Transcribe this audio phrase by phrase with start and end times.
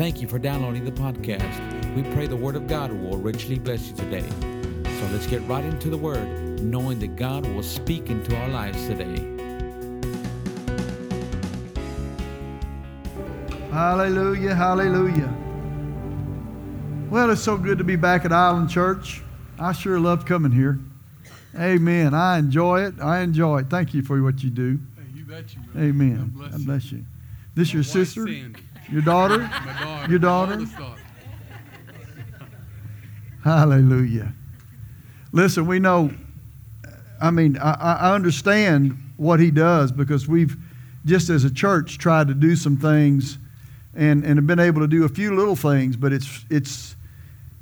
[0.00, 1.94] Thank you for downloading the podcast.
[1.94, 4.24] We pray the Word of God will richly bless you today.
[4.82, 6.26] So let's get right into the Word,
[6.62, 9.18] knowing that God will speak into our lives today.
[13.70, 15.34] Hallelujah, hallelujah.
[17.10, 19.20] Well, it's so good to be back at Island Church.
[19.58, 20.78] I sure love coming here.
[21.54, 22.14] Amen.
[22.14, 22.94] I enjoy it.
[23.02, 23.66] I enjoy it.
[23.68, 24.78] Thank you for what you do.
[24.96, 25.60] Hey, you bet you.
[25.78, 26.16] Amen.
[26.16, 26.66] God bless God you.
[26.66, 27.04] bless you.
[27.54, 28.26] This My your sister?
[28.26, 28.60] Sandy.
[28.90, 29.38] Your daughter?
[29.38, 30.10] My daughter.
[30.10, 30.66] Your daughter?
[33.44, 34.32] Hallelujah.
[35.32, 36.10] Listen, we know,
[37.20, 40.56] I mean, I, I I understand what he does because we've,
[41.04, 43.38] just as a church, tried to do some things
[43.94, 46.96] and, and have been able to do a few little things, but it's, it's,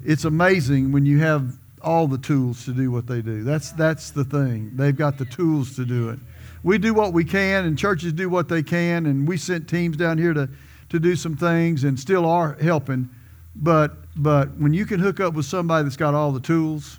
[0.05, 3.45] it's amazing when you have all the tools to do what they do.
[3.45, 4.71] That's, that's the thing.
[4.75, 6.19] They've got the tools to do it.
[6.63, 9.97] We do what we can, and churches do what they can, and we sent teams
[9.97, 10.49] down here to,
[10.91, 13.11] to do some things and still are helping.
[13.55, 16.98] But, but when you can hook up with somebody that's got all the tools,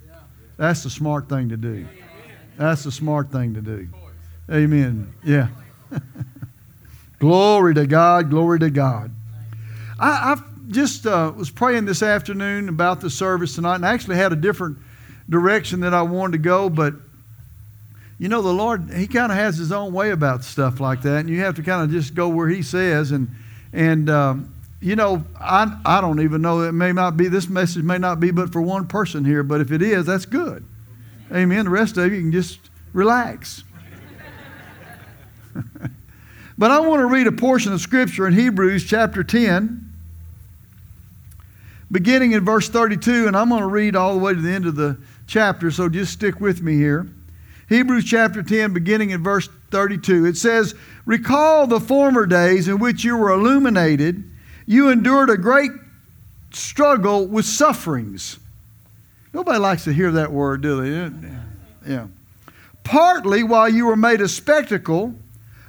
[0.57, 1.87] that's the smart thing to do.
[2.57, 3.87] That's the smart thing to do.
[4.51, 5.13] Amen.
[5.23, 5.47] Yeah.
[7.19, 8.29] glory to God.
[8.29, 9.11] Glory to God.
[9.99, 14.17] I, I just uh, was praying this afternoon about the service tonight, and I actually
[14.17, 14.77] had a different
[15.29, 16.93] direction that I wanted to go, but
[18.17, 21.19] you know, the Lord, He kind of has His own way about stuff like that,
[21.19, 23.11] and you have to kind of just go where He says.
[23.11, 23.29] And
[23.73, 26.61] and um, you know, I I don't even know.
[26.61, 29.43] It may not be this message may not be, but for one person here.
[29.43, 30.65] But if it is, that's good.
[31.31, 31.65] Amen.
[31.65, 32.59] The rest of you can just
[32.93, 33.63] relax.
[36.57, 39.89] but I want to read a portion of Scripture in Hebrews chapter ten
[41.91, 44.65] beginning in verse 32, and I'm going to read all the way to the end
[44.65, 44.97] of the
[45.27, 47.07] chapter, so just stick with me here.
[47.67, 50.75] Hebrews chapter 10, beginning in verse 32, it says,
[51.05, 54.23] Recall the former days in which you were illuminated.
[54.65, 55.71] You endured a great
[56.51, 58.39] struggle with sufferings.
[59.33, 61.11] Nobody likes to hear that word, do they?
[61.87, 62.07] Yeah.
[62.83, 65.13] Partly while you were made a spectacle,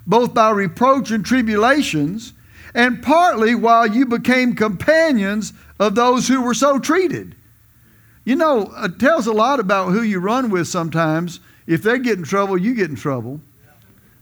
[0.06, 2.32] both by reproach and tribulations,
[2.74, 7.34] and partly while you became companions of those who were so treated.
[8.24, 11.40] You know, it tells a lot about who you run with sometimes.
[11.66, 13.40] If they get in trouble, you get in trouble.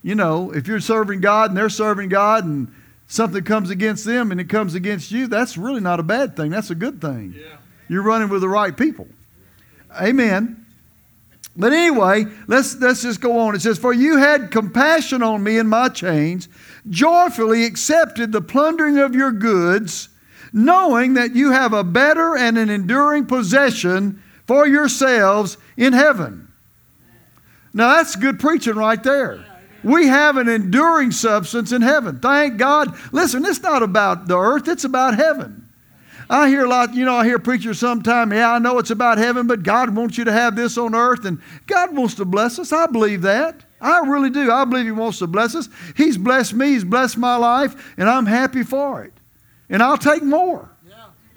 [0.09, 2.73] You know, if you're serving God and they're serving God and
[3.09, 6.51] something comes against them and it comes against you, that's really not a bad thing.
[6.51, 7.35] That's a good thing.
[7.91, 9.07] You're running with the right people.
[10.01, 10.65] Amen.
[11.55, 13.55] But anyway, let's, let's just go on.
[13.55, 16.49] It says, For you had compassion on me in my chains,
[16.89, 20.09] joyfully accepted the plundering of your goods,
[20.55, 26.51] knowing that you have a better and an enduring possession for yourselves in heaven.
[27.75, 29.45] Now that's good preaching right there.
[29.85, 32.19] We have an enduring substance in heaven.
[32.19, 32.99] Thank God.
[33.13, 35.69] Listen, it's not about the earth, it's about heaven.
[36.31, 39.17] I hear a lot, you know, I hear preachers sometimes, yeah, I know it's about
[39.17, 42.59] heaven, but God wants you to have this on earth, and God wants to bless
[42.59, 42.71] us.
[42.71, 43.65] I believe that.
[43.81, 44.51] I really do.
[44.51, 45.69] I believe He wants to bless us.
[45.97, 49.13] He's blessed me, He's blessed my life, and I'm happy for it.
[49.71, 50.71] And I'll take more.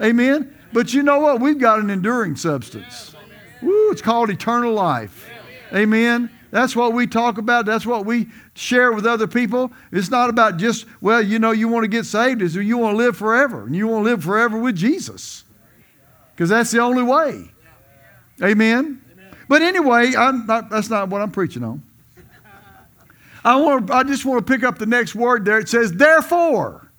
[0.02, 0.58] Amen.
[0.74, 1.40] But you know what?
[1.40, 3.16] We've got an enduring substance.
[3.62, 5.30] Woo, it's called eternal life.
[5.74, 6.30] Amen.
[6.52, 7.66] That's what we talk about.
[7.66, 9.72] That's what we share with other people.
[9.92, 12.42] It's not about just, well, you know, you want to get saved.
[12.42, 13.66] Is you want to live forever.
[13.66, 15.46] And you want to live forever with Jesus.
[16.36, 17.52] Because that's the only way.
[18.44, 19.02] Amen.
[19.48, 21.84] But anyway, I'm not, that's not what I'm preaching on.
[23.44, 25.60] I, want to, I just want to pick up the next word there.
[25.60, 26.92] It says, therefore.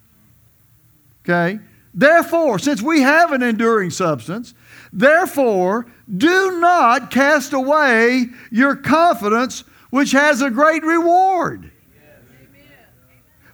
[1.24, 1.60] Okay?
[1.94, 4.54] Therefore, since we have an enduring substance,
[4.92, 11.70] therefore, do not cast away your confidence, which has a great reward.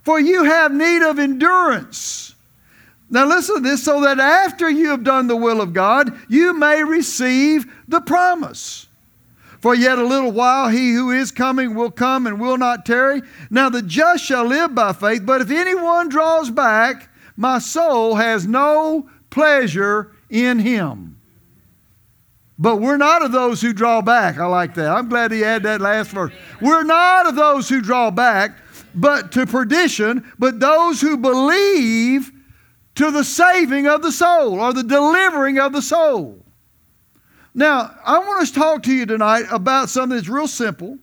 [0.02, 2.34] For you have need of endurance.
[3.10, 6.52] Now, listen to this so that after you have done the will of God, you
[6.52, 8.86] may receive the promise.
[9.60, 13.22] For yet a little while he who is coming will come and will not tarry.
[13.50, 17.07] Now the just shall live by faith, but if anyone draws back,
[17.38, 21.20] my soul has no pleasure in him.
[22.58, 24.38] But we're not of those who draw back.
[24.38, 24.90] I like that.
[24.90, 26.32] I'm glad he had that last verse.
[26.60, 28.58] We're not of those who draw back,
[28.92, 32.32] but to perdition, but those who believe
[32.96, 36.44] to the saving of the soul or the delivering of the soul.
[37.54, 40.98] Now, I want to talk to you tonight about something that's real simple,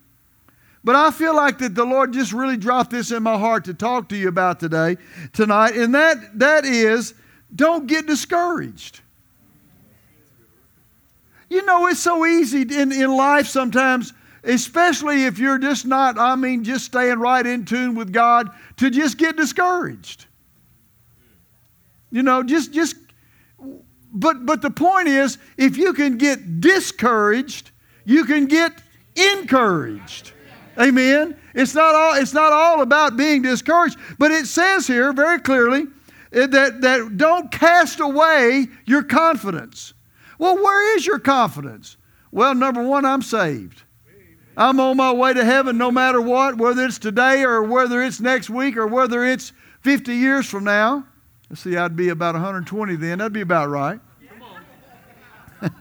[0.86, 3.74] but I feel like that the Lord just really dropped this in my heart to
[3.74, 4.98] talk to you about today,
[5.34, 7.16] tonight, and that that is
[7.54, 9.02] don't get discouraged.
[11.50, 16.36] You know, it's so easy in, in life sometimes, especially if you're just not, I
[16.36, 20.26] mean, just staying right in tune with God, to just get discouraged.
[22.12, 22.96] You know, just just
[24.14, 27.72] but but the point is if you can get discouraged,
[28.06, 28.84] you can get
[29.16, 30.34] encouraged.
[30.80, 31.38] Amen.
[31.54, 35.86] It's not all it's not all about being discouraged, but it says here very clearly
[36.32, 39.94] that that don't cast away your confidence.
[40.38, 41.98] Well, where is your confidence?
[42.32, 43.84] Well, number 1, I'm saved.
[44.58, 48.20] I'm on my way to heaven no matter what, whether it's today or whether it's
[48.20, 51.06] next week or whether it's 50 years from now.
[51.54, 53.20] See, I'd be about 120 then.
[53.20, 54.00] That'd be about right.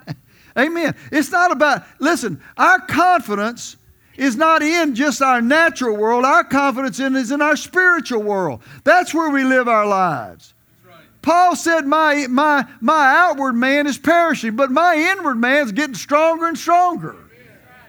[0.59, 0.95] Amen.
[1.11, 3.77] It's not about, listen, our confidence
[4.17, 6.25] is not in just our natural world.
[6.25, 8.63] Our confidence in is in our spiritual world.
[8.85, 10.55] That's where we live our lives.
[11.23, 15.95] Paul said, my, my, my outward man is perishing, but my inward man is getting
[15.95, 17.17] stronger and stronger.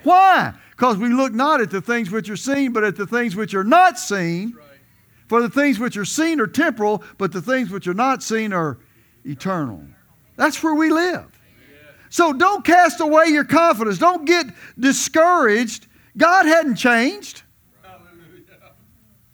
[0.03, 0.53] Why?
[0.71, 3.53] Because we look not at the things which are seen, but at the things which
[3.53, 4.57] are not seen.
[5.27, 8.53] For the things which are seen are temporal, but the things which are not seen
[8.53, 8.77] are
[9.25, 9.83] eternal.
[10.37, 11.25] That's where we live.
[12.09, 13.97] So don't cast away your confidence.
[13.97, 14.45] Don't get
[14.79, 15.84] discouraged.
[16.17, 17.43] God hadn't changed.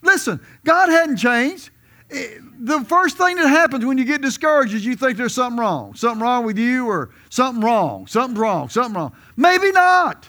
[0.02, 1.70] Listen, God hadn't changed.
[2.10, 5.60] Eh, the first thing that happens when you get discouraged is you think there's something
[5.60, 5.94] wrong.
[5.96, 8.08] Something wrong with you or something wrong.
[8.08, 8.70] Something wrong.
[8.70, 9.16] Something wrong.
[9.36, 10.28] Maybe not.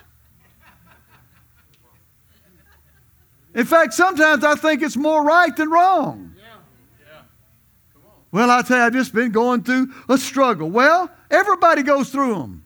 [3.54, 6.34] In fact, sometimes I think it's more right than wrong.
[8.30, 10.70] Well, I tell you, I've just been going through a struggle.
[10.70, 12.61] Well, everybody goes through them.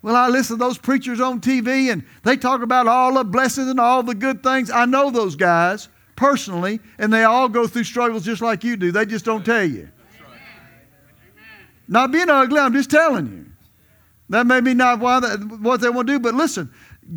[0.00, 3.68] Well, I listen to those preachers on TV and they talk about all the blessings
[3.68, 4.70] and all the good things.
[4.70, 8.90] I know those guys personally, and they all go through struggles just like you do.
[8.90, 9.88] They just don't tell you.
[11.86, 13.46] Not being ugly, I'm just telling you.
[14.28, 16.70] That may be not why they, what they want to do, but listen,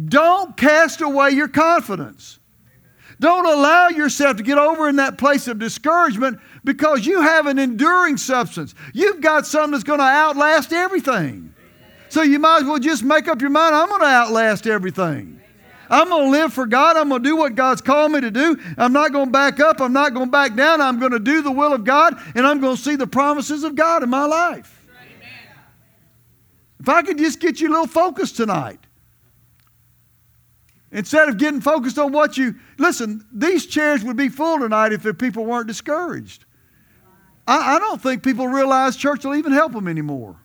[0.05, 2.39] don't cast away your confidence.
[3.19, 7.59] Don't allow yourself to get over in that place of discouragement because you have an
[7.59, 8.73] enduring substance.
[8.93, 11.50] You've got something that's going to outlast everything.
[12.11, 15.39] So you might as well just make up your mind I'm going to outlast everything.
[15.89, 16.97] I'm going to live for God.
[16.97, 18.57] I'm going to do what God's called me to do.
[18.77, 19.79] I'm not going to back up.
[19.79, 20.81] I'm not going to back down.
[20.81, 23.63] I'm going to do the will of God, and I'm going to see the promises
[23.63, 24.85] of God in my life.
[26.81, 28.79] If I could just get you a little focused tonight.
[30.91, 35.05] Instead of getting focused on what you listen, these chairs would be full tonight if
[35.17, 36.43] people weren't discouraged.
[37.47, 40.41] I, I don't think people realize church will even help them anymore.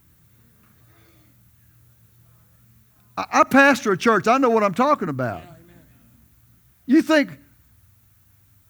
[3.16, 4.26] I, I pastor a church.
[4.26, 5.42] I know what I'm talking about.
[6.86, 7.38] You think,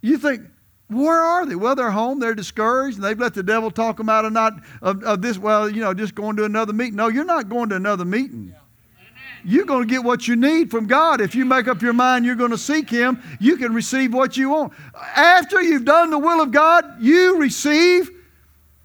[0.00, 0.43] you think,
[0.88, 1.56] where are they?
[1.56, 2.20] Well, they're home.
[2.20, 5.37] They're discouraged, and they've let the devil talk them out of not of, of this.
[5.37, 6.94] Well, you know, just going to another meeting.
[6.94, 8.52] No, you're not going to another meeting.
[8.52, 8.60] Yeah
[9.46, 11.20] you're going to get what you need from God.
[11.20, 14.37] If you make up your mind you're going to seek Him, you can receive what
[14.37, 14.72] you want.
[15.14, 18.10] After you've done the will of God, you receive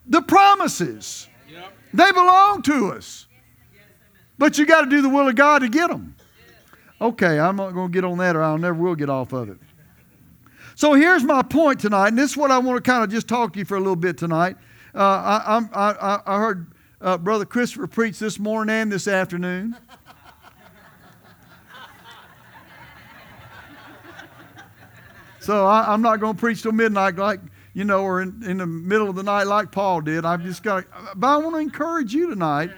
[0.05, 1.27] the promises.
[1.49, 1.73] Yep.
[1.93, 3.25] They belong to us.
[4.41, 6.15] But you got to do the will of God to get them.
[6.99, 9.49] Okay, I'm not going to get on that or I'll never will get off of
[9.49, 9.57] it.
[10.73, 13.27] So here's my point tonight, and this is what I want to kind of just
[13.27, 14.57] talk to you for a little bit tonight.
[14.95, 16.71] Uh, I, I, I, heard
[17.01, 19.75] uh, Brother Christopher preach this morning and this afternoon.
[25.39, 27.41] So I, am not going to preach till midnight like,
[27.75, 30.25] you know, or in, in, the middle of the night like Paul did.
[30.25, 32.71] I've just got but I want to encourage you tonight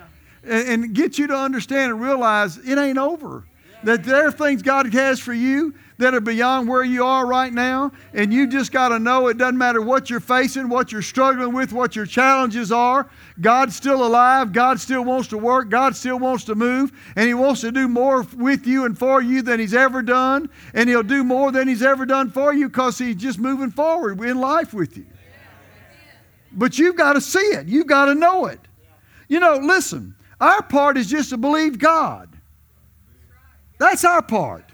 [0.43, 3.45] and, and, get you to understand and realize it ain't over.
[3.83, 7.51] That there are things God has for you that are beyond where you are right
[7.51, 7.91] now.
[8.13, 11.53] And you just got to know it doesn't matter what you're facing, what you're struggling
[11.53, 13.09] with, what your challenges are.
[13.41, 14.53] God's still alive.
[14.53, 15.69] God still wants to work.
[15.69, 16.91] God still wants to move.
[17.15, 20.49] And He wants to do more with you and for you than He's ever done.
[20.73, 24.21] And He'll do more than He's ever done for you because He's just moving forward
[24.21, 25.05] in life with you.
[26.53, 28.59] But you've got to see it, you've got to know it.
[29.27, 32.29] You know, listen, our part is just to believe God.
[33.79, 34.65] That's our part.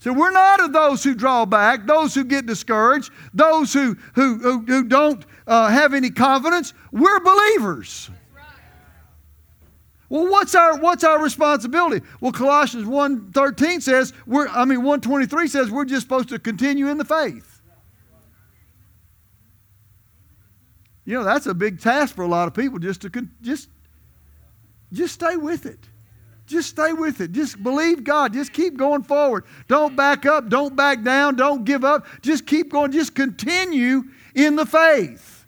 [0.00, 4.38] So we're not of those who draw back, those who get discouraged, those who, who,
[4.38, 6.74] who, who don't uh, have any confidence.
[6.90, 8.10] We're believers.
[10.08, 12.04] Well, what's our what's our responsibility?
[12.20, 16.98] Well, Colossians 1.13 says we're I mean 123 says we're just supposed to continue in
[16.98, 17.60] the faith.
[21.04, 23.68] You know, that's a big task for a lot of people just to just
[24.92, 25.78] just stay with it.
[26.46, 27.30] Just stay with it.
[27.30, 28.32] Just believe God.
[28.32, 29.44] Just keep going forward.
[29.68, 30.48] Don't back up.
[30.48, 31.36] Don't back down.
[31.36, 32.06] Don't give up.
[32.22, 32.90] Just keep going.
[32.90, 34.02] Just continue
[34.34, 35.46] in the faith.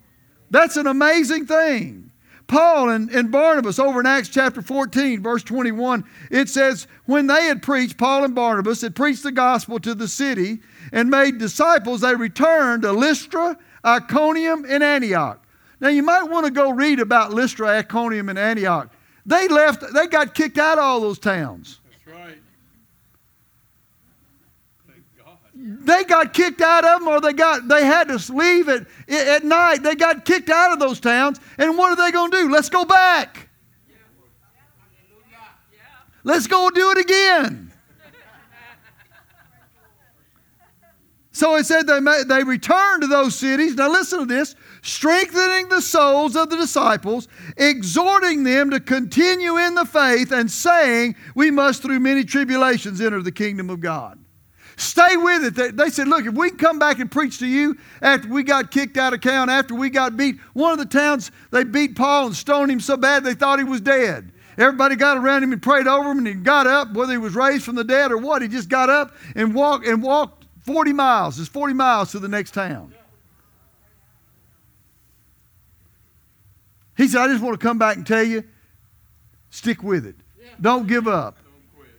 [0.49, 2.11] That's an amazing thing.
[2.47, 7.45] Paul and, and Barnabas over in Acts chapter 14, verse 21, it says, When they
[7.45, 10.59] had preached, Paul and Barnabas had preached the gospel to the city
[10.91, 15.43] and made disciples, they returned to Lystra, Iconium, and Antioch.
[15.79, 18.89] Now you might want to go read about Lystra, Iconium, and Antioch.
[19.25, 21.79] They left, they got kicked out of all those towns.
[21.89, 22.37] That's right.
[24.87, 25.85] Thank God.
[25.85, 29.43] They got kicked out of them or they got they had to leave at, at
[29.45, 29.81] night.
[29.81, 31.39] They got kicked out of those towns.
[31.57, 32.51] And what are they going to do?
[32.51, 33.49] Let's go back.
[36.25, 37.71] Let's go do it again.
[41.33, 43.75] So it said they, they returned to those cities.
[43.75, 49.73] Now listen to this strengthening the souls of the disciples, exhorting them to continue in
[49.73, 54.19] the faith, and saying, We must through many tribulations enter the kingdom of God.
[54.75, 55.77] Stay with it.
[55.77, 58.97] They, said, Look, if we come back and preach to you after we got kicked
[58.97, 62.35] out of town, after we got beat, one of the towns, they beat Paul and
[62.35, 64.31] stoned him so bad they thought he was dead.
[64.57, 67.33] Everybody got around him and prayed over him, and he got up, whether he was
[67.35, 68.41] raised from the dead or what.
[68.41, 71.39] He just got up and walked and walked 40 miles.
[71.39, 72.93] It's 40 miles to the next town.
[77.03, 78.45] He said, I just want to come back and tell you,
[79.49, 80.15] stick with it.
[80.61, 81.37] Don't give up.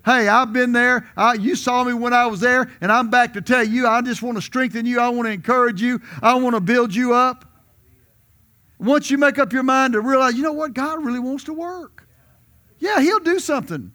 [0.02, 1.06] Hey, I've been there.
[1.14, 4.00] I, you saw me when I was there, and I'm back to tell you, I
[4.00, 5.00] just want to strengthen you.
[5.00, 6.00] I want to encourage you.
[6.22, 7.44] I want to build you up.
[8.78, 10.72] Once you make up your mind to realize, you know what?
[10.72, 12.08] God really wants to work.
[12.78, 13.92] Yeah, He'll do something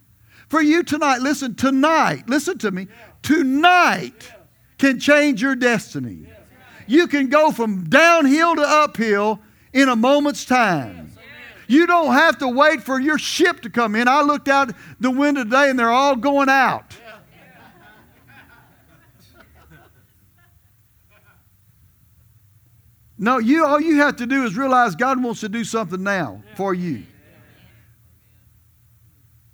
[0.47, 1.21] for you tonight.
[1.21, 2.87] Listen, tonight, listen to me.
[3.23, 4.31] Tonight
[4.77, 6.27] can change your destiny.
[6.85, 9.39] You can go from downhill to uphill
[9.73, 11.13] in a moment's time.
[11.67, 14.07] You don't have to wait for your ship to come in.
[14.07, 16.97] I looked out the window today and they're all going out.
[23.21, 26.41] No, you all you have to do is realize God wants to do something now
[26.55, 27.03] for you.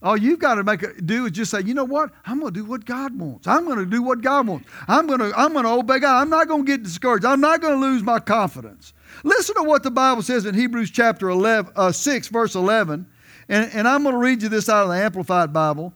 [0.03, 2.11] All you've got to make a, do is just say, you know what?
[2.27, 3.47] I'm going to do what God wants.
[3.47, 4.69] I'm going to do what God wants.
[4.87, 6.21] I'm going to I'm going to obey God.
[6.21, 7.25] I'm not going to get discouraged.
[7.25, 8.93] I'm not going to lose my confidence.
[9.23, 13.05] Listen to what the Bible says in Hebrews chapter 11, uh, 6, verse 11.
[13.49, 15.93] And, and I'm going to read you this out of the Amplified Bible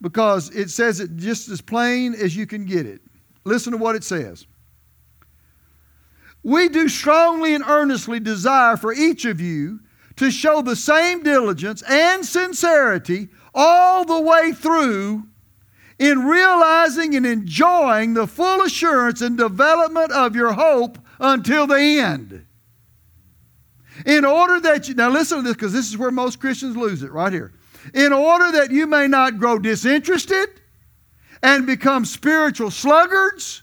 [0.00, 3.00] because it says it just as plain as you can get it.
[3.44, 4.46] Listen to what it says.
[6.42, 9.80] We do strongly and earnestly desire for each of you
[10.16, 15.24] to show the same diligence and sincerity all the way through
[15.98, 22.44] in realizing and enjoying the full assurance and development of your hope until the end.
[24.06, 27.02] In order that you, now listen to this because this is where most Christians lose
[27.02, 27.52] it right here.
[27.94, 30.48] In order that you may not grow disinterested
[31.42, 33.62] and become spiritual sluggards,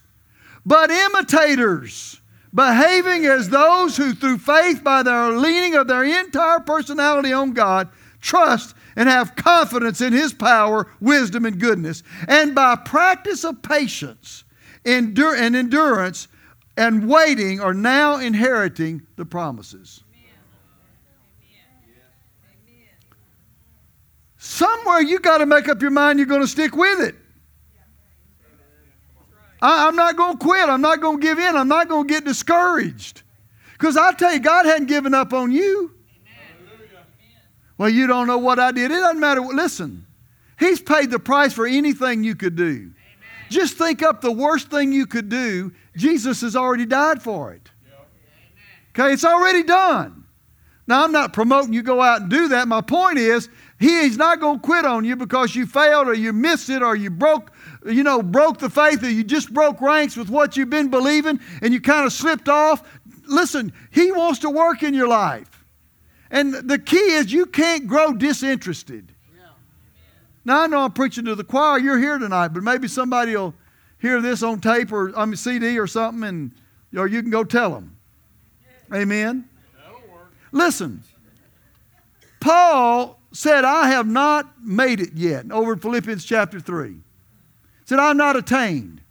[0.66, 2.20] but imitators,
[2.54, 7.90] behaving as those who, through faith, by their leaning of their entire personality on God,
[8.22, 12.04] trust and have confidence in His power, wisdom, and goodness.
[12.28, 14.44] And by practice of patience
[14.84, 16.28] endure, and endurance
[16.78, 20.04] and waiting are now inheriting the promises.
[24.60, 27.16] Somewhere you got to make up your mind you're going to stick with it.
[29.62, 30.68] I, am not going to quit.
[30.68, 31.56] I'm not going to give in.
[31.56, 33.22] I'm not going to get discouraged.
[33.72, 35.92] Because I tell you, God hadn't given up on you.
[37.78, 38.92] Well, you don't know what I did.
[38.92, 39.40] It doesn't matter.
[39.40, 40.06] Listen,
[40.60, 42.64] He's paid the price for anything you could do.
[42.66, 42.92] Amen.
[43.50, 45.72] Just think up the worst thing you could do.
[45.96, 47.72] Jesus has already died for it.
[48.90, 50.26] Okay, it's already done.
[50.90, 52.68] Now, I'm not promoting you go out and do that.
[52.68, 53.48] My point is,
[53.80, 56.96] He's not going to quit on you because you failed or you missed it or
[56.96, 57.52] you broke,
[57.86, 61.40] you know, broke the faith or you just broke ranks with what you've been believing
[61.62, 62.84] and you kind of slipped off.
[63.26, 65.64] Listen, He wants to work in your life.
[66.30, 69.14] And the key is you can't grow disinterested.
[70.46, 71.80] Now, I know I'm preaching to the choir.
[71.80, 73.54] You're here tonight, but maybe somebody will
[74.00, 76.52] hear this on tape or on CD or something, and
[76.96, 77.98] or you can go tell them.
[78.94, 79.48] Amen.
[80.52, 81.04] Listen,
[82.40, 86.98] Paul said, I have not made it yet, over in Philippians chapter 3.
[87.86, 89.02] Said, I'm not attained.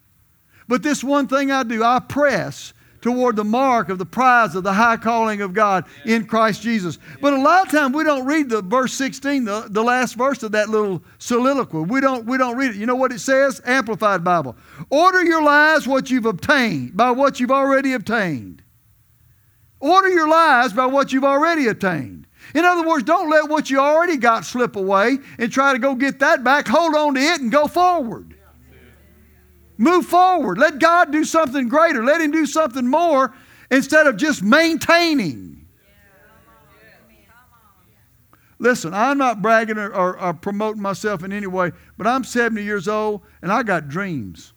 [0.67, 4.65] But this one thing I do, I press toward the mark of the prize of
[4.65, 6.99] the high calling of God in Christ Jesus.
[7.21, 10.43] But a lot of times we don't read the verse 16, the, the last verse
[10.43, 11.81] of that little soliloquy.
[11.81, 12.77] We don't, we don't read it.
[12.77, 13.61] You know what it says?
[13.65, 14.57] Amplified Bible.
[14.91, 18.63] Order your lives what you've obtained, by what you've already obtained.
[19.81, 22.27] Order your lives by what you've already obtained.
[22.55, 25.95] In other words, don't let what you already got slip away and try to go
[25.95, 26.67] get that back.
[26.69, 28.35] Hold on to it and go forward.
[29.77, 30.59] Move forward.
[30.59, 32.05] Let God do something greater.
[32.05, 33.35] Let Him do something more
[33.71, 35.67] instead of just maintaining.
[38.59, 42.65] Listen, I'm not bragging or, or, or, promoting myself in any way, but I'm 70
[42.65, 44.53] years old and I got dreams.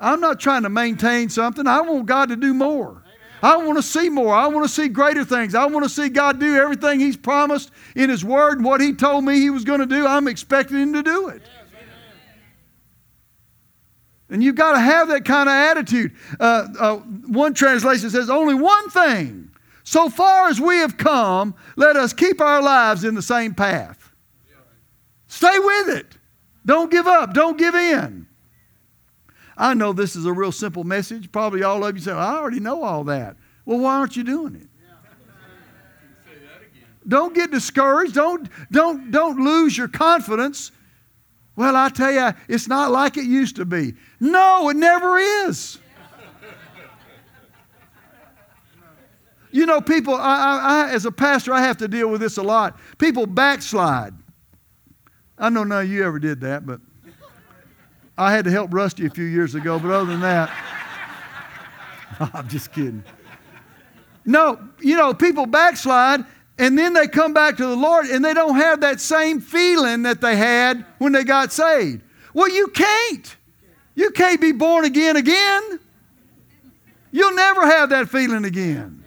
[0.00, 1.68] I'm not trying to maintain something.
[1.68, 3.03] I want God to do more.
[3.44, 4.34] I want to see more.
[4.34, 5.54] I want to see greater things.
[5.54, 8.94] I want to see God do everything He's promised in His Word and what He
[8.94, 10.06] told me He was going to do.
[10.06, 11.42] I'm expecting Him to do it.
[14.30, 16.12] And you've got to have that kind of attitude.
[16.40, 19.50] Uh, uh, one translation says, Only one thing.
[19.82, 24.10] So far as we have come, let us keep our lives in the same path.
[25.26, 26.16] Stay with it.
[26.64, 27.34] Don't give up.
[27.34, 28.26] Don't give in.
[29.56, 31.30] I know this is a real simple message.
[31.30, 33.36] Probably all of you say, I already know all that.
[33.64, 34.68] Well, why aren't you doing it?
[37.06, 38.14] Don't get discouraged.
[38.14, 40.72] Don't, don't, don't lose your confidence.
[41.54, 43.94] Well, I tell you, it's not like it used to be.
[44.20, 45.78] No, it never is.
[49.52, 52.42] You know, people, I, I, as a pastor, I have to deal with this a
[52.42, 52.76] lot.
[52.98, 54.12] People backslide.
[55.38, 56.80] I know none of you ever did that, but
[58.16, 60.50] I had to help Rusty a few years ago, but other than that,
[62.34, 63.04] I'm just kidding.
[64.24, 66.24] No, you know, people backslide
[66.58, 70.02] and then they come back to the Lord and they don't have that same feeling
[70.02, 72.02] that they had when they got saved.
[72.32, 73.36] Well, you can't.
[73.96, 75.80] You can't be born again again.
[77.10, 79.04] You'll never have that feeling again.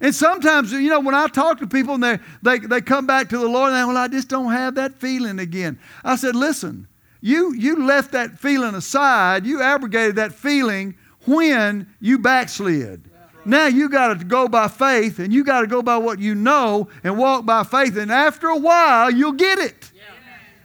[0.00, 3.30] And sometimes, you know, when I talk to people and they, they, they come back
[3.30, 5.78] to the Lord and they, well, I just don't have that feeling again.
[6.04, 6.86] I said, listen,
[7.26, 9.46] you, you left that feeling aside.
[9.46, 13.10] You abrogated that feeling when you backslid.
[13.44, 16.36] Now you got to go by faith and you got to go by what you
[16.36, 17.96] know and walk by faith.
[17.96, 19.90] And after a while, you'll get it.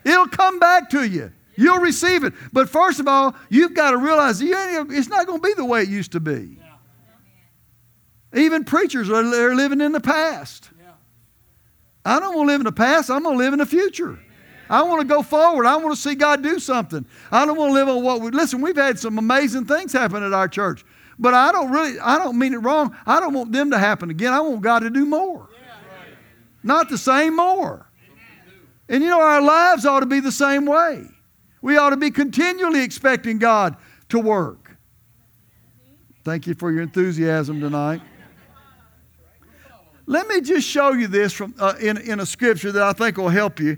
[0.04, 1.32] It'll come back to you.
[1.56, 2.32] You'll receive it.
[2.52, 5.82] But first of all, you've got to realize it's not going to be the way
[5.82, 6.58] it used to be.
[8.34, 10.70] Even preachers are living in the past.
[12.04, 13.10] I don't want to live in the past.
[13.10, 14.20] I'm going to live in the future.
[14.72, 15.66] I want to go forward.
[15.66, 17.04] I want to see God do something.
[17.30, 18.62] I don't want to live on what we listen.
[18.62, 20.82] We've had some amazing things happen at our church,
[21.18, 22.00] but I don't really.
[22.00, 22.96] I don't mean it wrong.
[23.04, 24.32] I don't want them to happen again.
[24.32, 25.46] I want God to do more,
[26.62, 27.86] not the same more.
[28.88, 31.04] And you know, our lives ought to be the same way.
[31.60, 33.76] We ought to be continually expecting God
[34.08, 34.74] to work.
[36.24, 38.00] Thank you for your enthusiasm tonight.
[40.06, 43.18] Let me just show you this from, uh, in, in a scripture that I think
[43.18, 43.76] will help you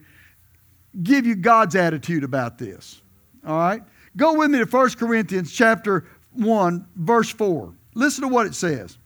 [1.02, 3.02] give you God's attitude about this.
[3.46, 3.82] All right?
[4.16, 7.74] Go with me to 1 Corinthians chapter 1, verse 4.
[7.94, 8.96] Listen to what it says.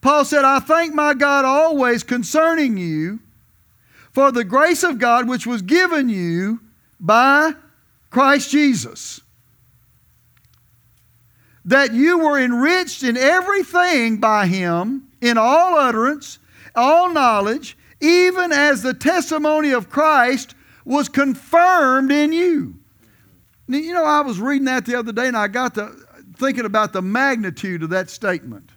[0.00, 3.20] Paul said, I thank my God always concerning you
[4.12, 6.60] for the grace of God which was given you
[7.00, 7.52] by
[8.10, 9.20] Christ Jesus,
[11.64, 16.38] that you were enriched in everything by him, in all utterance,
[16.74, 20.54] all knowledge, even as the testimony of Christ
[20.84, 22.78] was confirmed in you.
[23.68, 25.92] You know, I was reading that the other day and I got to
[26.36, 28.70] thinking about the magnitude of that statement.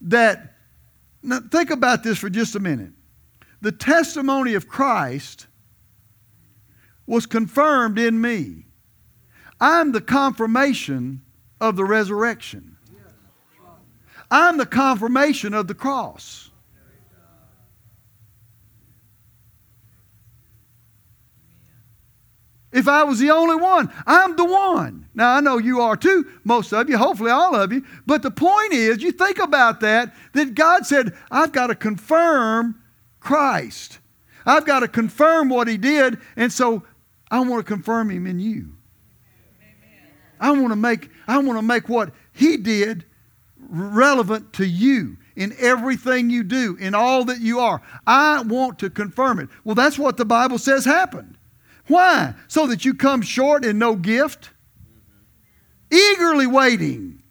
[0.00, 0.54] That,
[1.22, 2.92] now think about this for just a minute.
[3.60, 5.46] The testimony of Christ
[7.06, 8.66] was confirmed in me.
[9.60, 11.22] I'm the confirmation
[11.60, 12.76] of the resurrection.
[14.30, 16.50] I'm the confirmation of the cross.
[22.72, 25.06] If I was the only one, I'm the one.
[25.14, 27.84] Now, I know you are too, most of you, hopefully all of you.
[28.06, 32.80] But the point is, you think about that, that God said, I've got to confirm
[33.20, 33.98] Christ.
[34.46, 36.18] I've got to confirm what He did.
[36.34, 36.82] And so
[37.30, 38.72] I want to confirm Him in you.
[40.40, 43.04] I want to make, I want to make what He did
[43.58, 47.82] relevant to you in everything you do, in all that you are.
[48.06, 49.48] I want to confirm it.
[49.62, 51.36] Well, that's what the Bible says happened.
[51.88, 52.34] Why?
[52.48, 54.50] So that you come short in no gift?
[55.90, 57.22] Eagerly waiting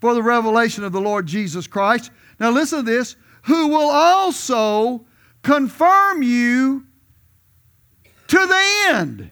[0.00, 2.10] for the revelation of the Lord Jesus Christ.
[2.40, 5.06] Now, listen to this who will also
[5.42, 6.86] confirm you
[8.28, 9.30] to the end.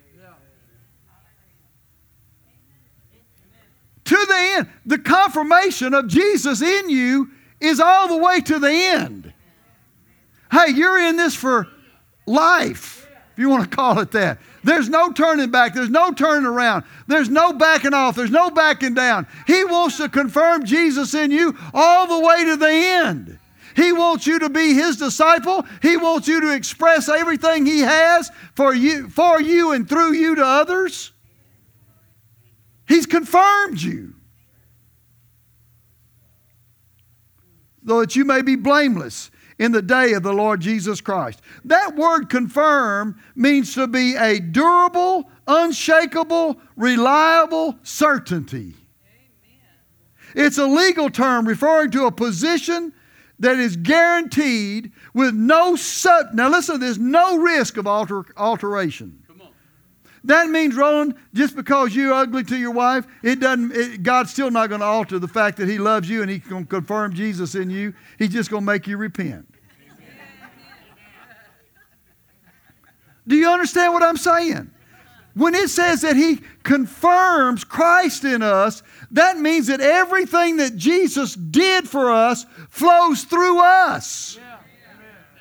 [4.05, 4.69] To the end.
[4.85, 9.33] The confirmation of Jesus in you is all the way to the end.
[10.51, 11.69] Hey, you're in this for
[12.27, 13.02] life
[13.33, 14.39] if you want to call it that.
[14.63, 15.75] There's no turning back.
[15.75, 16.85] There's no turning around.
[17.07, 18.15] There's no backing off.
[18.15, 19.27] There's no backing down.
[19.47, 23.39] He wants to confirm Jesus in you all the way to the end.
[23.75, 25.65] He wants you to be his disciple.
[25.81, 30.35] He wants you to express everything he has for you, for you and through you
[30.35, 31.13] to others.
[32.87, 34.15] He's confirmed you.
[37.87, 39.32] So that you may be blameless
[39.63, 41.41] in the day of the Lord Jesus Christ.
[41.65, 48.75] That word confirm means to be a durable, unshakable, reliable certainty.
[50.35, 52.93] It's a legal term referring to a position
[53.39, 56.35] that is guaranteed with no sub.
[56.35, 59.23] Now listen, there's no risk of alter, alteration.
[60.25, 63.73] That means, Roland, just because you're ugly to your wife, it doesn't.
[63.73, 66.47] It, God's still not going to alter the fact that He loves you and He's
[66.47, 67.93] going to confirm Jesus in you.
[68.19, 69.52] He's just going to make you repent.
[73.27, 74.71] Do you understand what I'm saying?
[75.35, 78.83] When it says that He confirms Christ in us,
[79.13, 84.39] that means that everything that Jesus did for us flows through us.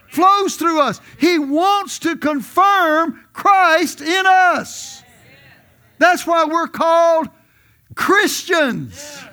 [0.07, 1.01] Flows through us.
[1.19, 5.03] He wants to confirm Christ in us.
[5.99, 7.29] That's why we're called
[7.95, 9.23] Christians.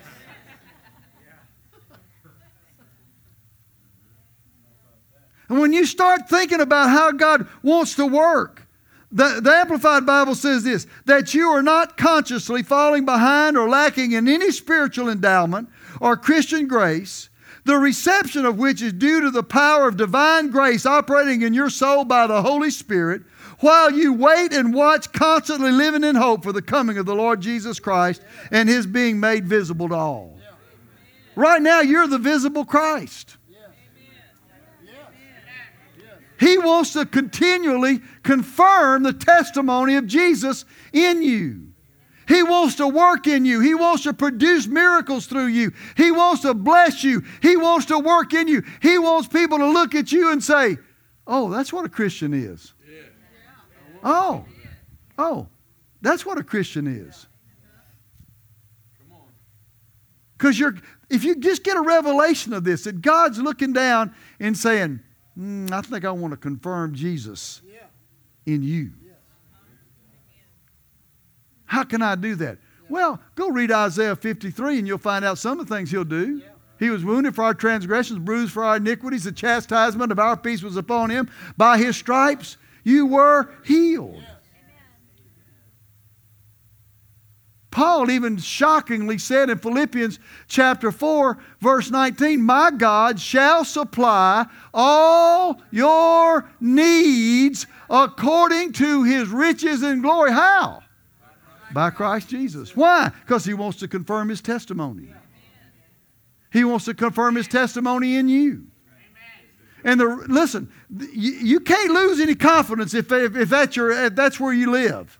[5.49, 8.69] And when you start thinking about how God wants to work,
[9.11, 14.13] the, the Amplified Bible says this that you are not consciously falling behind or lacking
[14.13, 17.31] in any spiritual endowment or Christian grace,
[17.65, 21.71] the reception of which is due to the power of divine grace operating in your
[21.71, 23.23] soul by the Holy Spirit,
[23.61, 27.41] while you wait and watch, constantly living in hope for the coming of the Lord
[27.41, 30.39] Jesus Christ and His being made visible to all.
[31.35, 33.38] Right now, you're the visible Christ.
[36.39, 41.73] He wants to continually confirm the testimony of Jesus in you.
[42.29, 43.61] He wants to work in you.
[43.61, 45.73] He wants to produce miracles through you.
[45.97, 47.25] He wants to bless you.
[47.41, 48.63] He wants to work in you.
[48.83, 50.77] He wants people to look at you and say,
[51.27, 52.73] Oh, that's what a Christian is.
[54.03, 54.45] Oh,
[55.19, 55.49] oh,
[56.01, 57.27] that's what a Christian is.
[60.37, 60.77] Because you're,
[61.11, 65.01] if you just get a revelation of this, that God's looking down and saying,
[65.39, 67.63] mm, I think I want to confirm Jesus
[68.47, 68.93] in you.
[71.65, 72.59] How can I do that?
[72.89, 76.41] Well, go read Isaiah 53 and you'll find out some of the things he'll do.
[76.79, 79.25] He was wounded for our transgressions, bruised for our iniquities.
[79.25, 81.29] The chastisement of our peace was upon him.
[81.57, 84.23] By his stripes you were healed.
[87.71, 95.61] Paul even shockingly said in Philippians chapter 4, verse 19, My God shall supply all
[95.71, 100.33] your needs according to his riches and glory.
[100.33, 100.83] How?
[101.73, 102.75] By Christ Jesus.
[102.75, 103.11] Why?
[103.21, 105.13] Because he wants to confirm his testimony.
[106.51, 108.67] He wants to confirm his testimony in you.
[109.85, 114.15] And the, listen, you, you can't lose any confidence if, if, if, that's, your, if
[114.15, 115.19] that's where you live.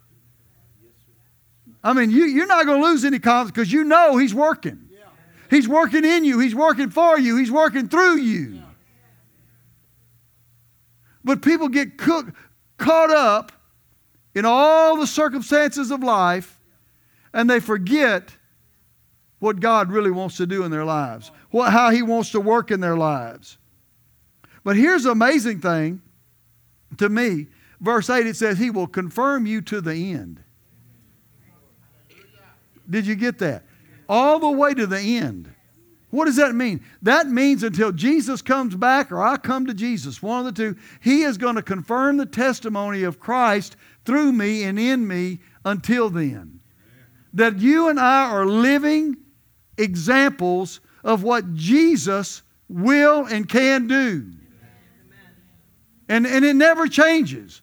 [1.83, 4.89] I mean, you, you're not going to lose any confidence because you know He's working.
[5.51, 8.63] He's working in you, He's working for you, He's working through you.
[11.25, 12.35] But people get cook,
[12.77, 13.53] caught up
[14.35, 16.61] in all the circumstances of life
[17.33, 18.35] and they forget
[19.39, 22.71] what God really wants to do in their lives, what, how He wants to work
[22.71, 23.59] in their lives.
[24.65, 26.03] But here's the amazing thing
[26.99, 27.47] to me.
[27.81, 30.43] Verse 8 it says, He will confirm you to the end.
[32.89, 33.65] Did you get that?
[34.09, 35.53] All the way to the end.
[36.11, 36.83] What does that mean?
[37.03, 40.81] That means until Jesus comes back or I come to Jesus, one of the two,
[41.01, 46.09] He is going to confirm the testimony of Christ through me and in me until
[46.09, 46.61] then.
[47.35, 49.19] That you and I are living
[49.77, 54.31] examples of what Jesus will and can do.
[56.09, 57.61] And, and it never changes.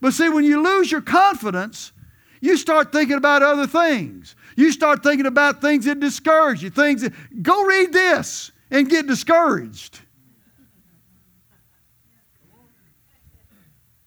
[0.00, 1.92] But see, when you lose your confidence,
[2.40, 4.36] you start thinking about other things.
[4.56, 6.70] You start thinking about things that discourage you.
[6.70, 10.00] Things that go read this and get discouraged.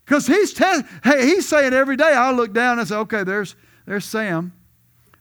[0.06, 3.56] Because he's te- hey, he's saying every day, I look down and say, okay, there's
[3.86, 4.54] there's Sam.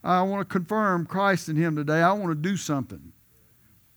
[0.03, 2.01] I want to confirm Christ in him today.
[2.01, 3.13] I want to do something.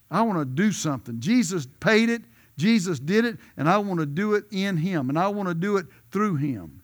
[0.10, 1.22] I want to do something.
[1.22, 2.24] Jesus paid it,
[2.58, 5.56] Jesus did it, and I want to do it in him, and I want to
[5.56, 6.82] do it through him.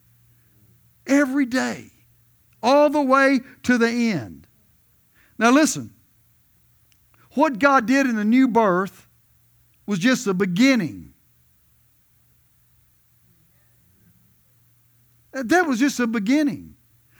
[1.06, 1.92] Every day
[2.62, 4.48] all the way to the end.
[5.38, 5.93] Now, listen,
[7.32, 9.08] what God did in the new birth
[9.86, 11.13] was just the beginning.
[15.32, 16.76] That was just the beginning.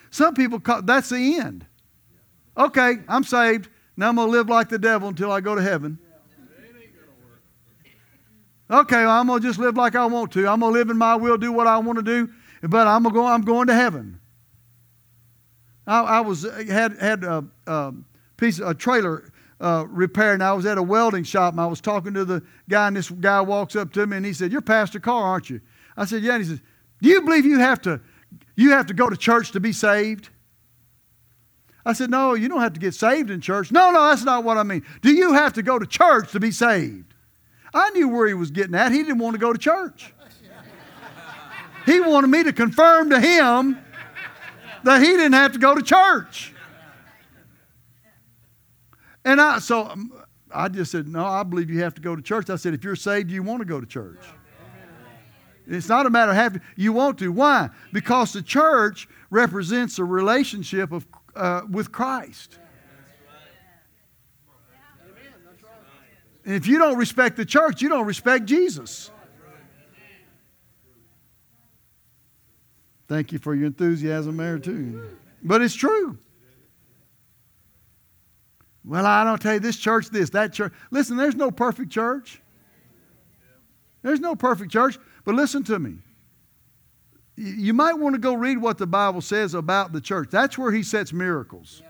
[0.10, 1.66] Some people call that's the end.
[2.58, 3.70] Okay, I'm saved.
[3.96, 6.00] Now I'm going to live like the devil until I go to heaven.
[8.70, 10.48] Okay, well, I'm going to just live like I want to.
[10.48, 12.30] I'm going to live in my will, do what I want to do,
[12.64, 14.20] but I'm to go, I'm going to heaven.
[15.88, 17.94] I, I was uh, had had a, a
[18.36, 21.82] piece a trailer uh, repaired, and I was at a welding shop, and I was
[21.82, 24.62] talking to the guy, and this guy walks up to me, and he said, "You're
[24.62, 25.62] Pastor Carr, aren't you?"
[25.96, 26.62] I said, "Yeah." And he says,
[27.02, 28.02] "Do you believe you have to
[28.56, 30.30] You have to go to church to be saved.
[31.86, 33.72] I said, No, you don't have to get saved in church.
[33.72, 34.84] No, no, that's not what I mean.
[35.02, 37.14] Do you have to go to church to be saved?
[37.74, 38.92] I knew where he was getting at.
[38.92, 40.14] He didn't want to go to church.
[41.86, 43.78] He wanted me to confirm to him
[44.84, 46.54] that he didn't have to go to church.
[49.26, 50.14] And I, so um,
[50.54, 52.50] I just said, No, I believe you have to go to church.
[52.50, 54.24] I said, If you're saved, you want to go to church.
[55.70, 57.30] It's not a matter of having, you want to.
[57.30, 57.70] Why?
[57.92, 62.58] Because the church represents a relationship of, uh, with Christ.
[66.46, 69.12] And if you don't respect the church, you don't respect Jesus.
[73.08, 75.02] Thank you for your enthusiasm there, too.
[75.44, 76.18] But it's true.
[78.84, 80.74] Well, I don't tell you this church, this, that church.
[80.92, 82.42] Listen, there's no perfect church.
[84.02, 84.98] There's no perfect church.
[85.26, 85.98] But listen to me.
[87.36, 90.30] You might want to go read what the Bible says about the church.
[90.32, 91.84] That's where he sets miracles.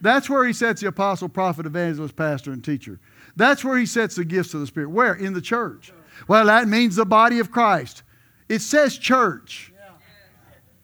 [0.00, 3.00] That's where he sets the apostle, prophet, evangelist, pastor, and teacher.
[3.36, 4.90] That's where he sets the gifts of the Spirit.
[4.90, 5.14] Where?
[5.14, 5.92] In the church.
[6.28, 8.02] Well, that means the body of Christ.
[8.48, 9.72] It says church.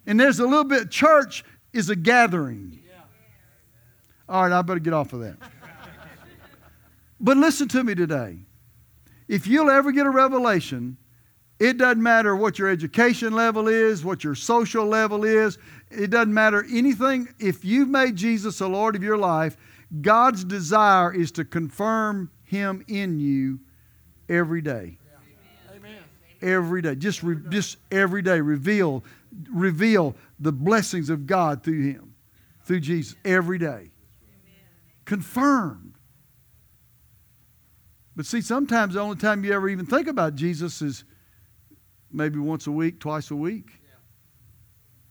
[0.07, 2.81] And there's a little bit, church is a gathering.
[4.29, 5.37] All right, I better get off of that.
[7.19, 8.39] But listen to me today.
[9.29, 10.97] If you'll ever get a revelation
[11.61, 15.59] it doesn't matter what your education level is, what your social level is.
[15.91, 17.29] It doesn't matter anything.
[17.39, 19.59] If you've made Jesus the Lord of your life,
[20.01, 23.61] God's desire is to confirm Him in you
[24.31, 24.97] every day.
[25.77, 25.99] Amen.
[26.41, 26.95] Every day.
[26.95, 28.41] Just, re, just every day.
[28.41, 29.05] Reveal,
[29.51, 32.15] reveal the blessings of God through Him,
[32.65, 33.91] through Jesus, every day.
[35.05, 35.95] Confirmed.
[38.17, 41.05] But see, sometimes the only time you ever even think about Jesus is
[42.13, 43.71] maybe once a week, twice a week.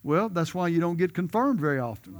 [0.03, 2.17] Well, that's why you don't get confirmed very often.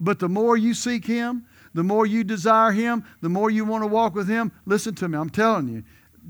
[0.00, 3.82] But the more you seek Him, the more you desire Him, the more you want
[3.82, 5.84] to walk with Him, listen to me, I'm telling you,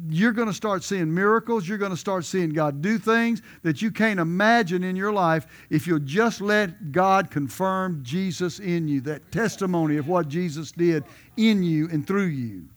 [0.09, 1.69] you're going to start seeing miracles.
[1.69, 5.47] You're going to start seeing God do things that you can't imagine in your life
[5.71, 11.05] if you'll just let God confirm Jesus in you, that testimony of what Jesus did
[11.37, 12.69] in you and through you.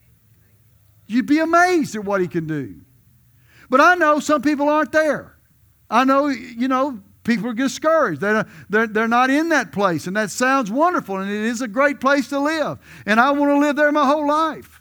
[1.08, 2.76] You'd be amazed at what he can do.
[3.70, 5.38] But I know some people aren't there.
[5.90, 8.22] I know, you know, people are discouraged.
[8.22, 10.08] They're, they're, they're not in that place.
[10.08, 11.18] And that sounds wonderful.
[11.18, 12.80] And it is a great place to live.
[13.06, 14.77] And I want to live there my whole life.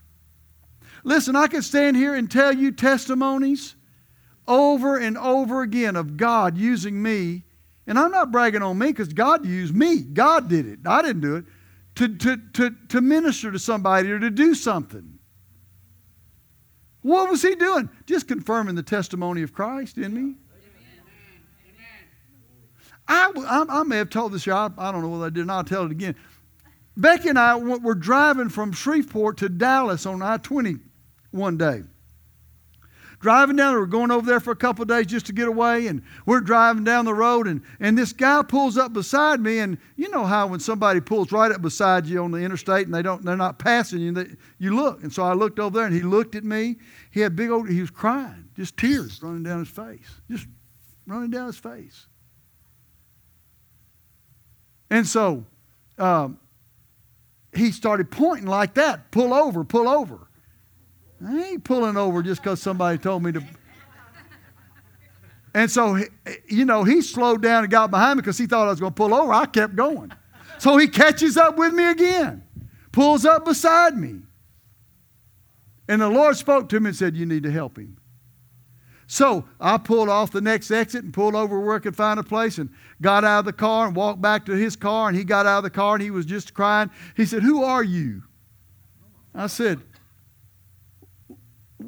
[1.07, 3.77] Listen, I could stand here and tell you testimonies
[4.49, 7.45] over and over again of God using me.
[7.87, 10.01] And I'm not bragging on me because God used me.
[10.01, 10.81] God did it.
[10.85, 11.45] I didn't do it.
[11.95, 15.21] To, to, to, to minister to somebody or to do something.
[17.03, 17.89] What was he doing?
[18.07, 20.35] Just confirming the testimony of Christ in me.
[23.07, 24.55] I, I, I may have told this here.
[24.55, 25.49] I, I don't know whether I did.
[25.49, 26.17] I'll tell it again.
[26.97, 30.79] Becky and I were driving from Shreveport to Dallas on I 20
[31.31, 31.83] one day
[33.21, 35.87] driving down, we're going over there for a couple of days just to get away,
[35.87, 39.79] and we're driving down the road, and, and this guy pulls up beside me, and
[39.97, 43.03] you know how when somebody pulls right up beside you on the interstate and they
[43.03, 44.27] don't, they're not passing you, they,
[44.59, 45.03] you look.
[45.03, 46.77] And so I looked over there, and he looked at me.
[47.11, 50.47] He had big old, he was crying, just tears running down his face, just
[51.07, 52.07] running down his face.
[54.89, 55.45] And so
[55.99, 56.39] um,
[57.53, 60.29] he started pointing like that, pull over, pull over.
[61.25, 63.43] I ain't pulling over just because somebody told me to.
[65.55, 65.99] And so,
[66.49, 68.93] you know, he slowed down and got behind me because he thought I was going
[68.93, 69.33] to pull over.
[69.33, 70.13] I kept going.
[70.59, 72.43] So he catches up with me again,
[72.93, 74.21] pulls up beside me.
[75.89, 77.97] And the Lord spoke to me and said, You need to help him.
[79.07, 82.25] So I pulled off the next exit and pulled over where I could find a
[82.25, 85.09] place and got out of the car and walked back to his car.
[85.09, 86.91] And he got out of the car and he was just crying.
[87.17, 88.25] He said, Who are you?
[89.35, 89.81] I said,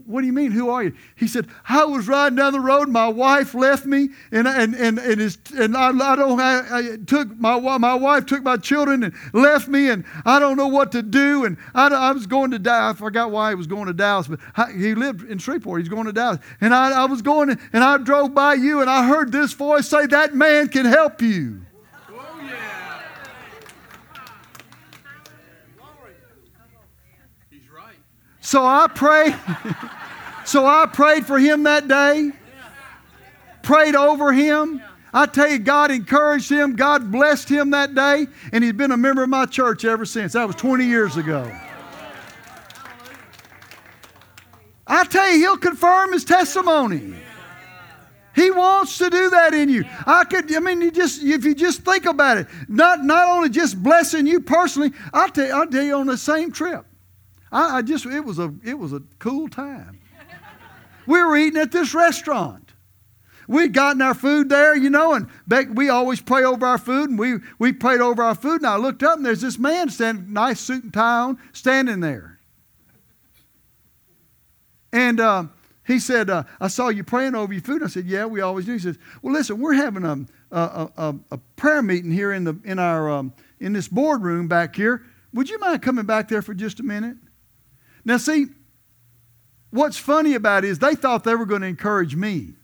[0.04, 0.50] what do you mean?
[0.50, 0.92] Who are you?
[1.16, 2.90] He said, I was riding down the road.
[2.90, 6.96] My wife left me, and and and and, his, and I, I don't I, I
[7.06, 10.92] took my my wife took my children and left me, and I don't know what
[10.92, 11.46] to do.
[11.46, 12.90] And I, I was going to die.
[12.90, 15.80] I forgot why he was going to Dallas, but I, he lived in Shreveport.
[15.80, 18.90] He's going to Dallas, and I, I was going, and I drove by you, and
[18.90, 21.62] I heard this voice say, "That man can help you."
[28.48, 29.36] So I prayed.
[30.46, 32.30] so I prayed for him that day.
[33.62, 34.82] Prayed over him.
[35.12, 36.74] I tell you, God encouraged him.
[36.74, 38.26] God blessed him that day.
[38.50, 40.32] And he's been a member of my church ever since.
[40.32, 41.54] That was 20 years ago.
[44.86, 47.16] I tell you, he'll confirm his testimony.
[48.34, 49.84] He wants to do that in you.
[50.06, 53.50] I could, I mean, you just if you just think about it, not not only
[53.50, 56.86] just blessing you personally, I'll tell you, I'll tell you on the same trip.
[57.50, 60.00] I, I just it was a it was a cool time.
[61.06, 62.68] we were eating at this restaurant.
[63.48, 67.08] We'd gotten our food there, you know, and Beck, we always pray over our food,
[67.08, 68.56] and we, we prayed over our food.
[68.56, 72.00] And I looked up, and there's this man standing, nice suit and tie on, standing
[72.00, 72.38] there.
[74.92, 75.44] And uh,
[75.86, 77.82] he said, uh, I saw you praying over your food.
[77.82, 78.74] I said, Yeah, we always do.
[78.74, 82.58] He says, Well, listen, we're having a, a, a, a prayer meeting here in, the,
[82.64, 85.02] in, our, um, in this boardroom back here.
[85.32, 87.16] Would you mind coming back there for just a minute?
[88.08, 88.46] Now, see,
[89.68, 92.54] what's funny about it is they thought they were going to encourage me.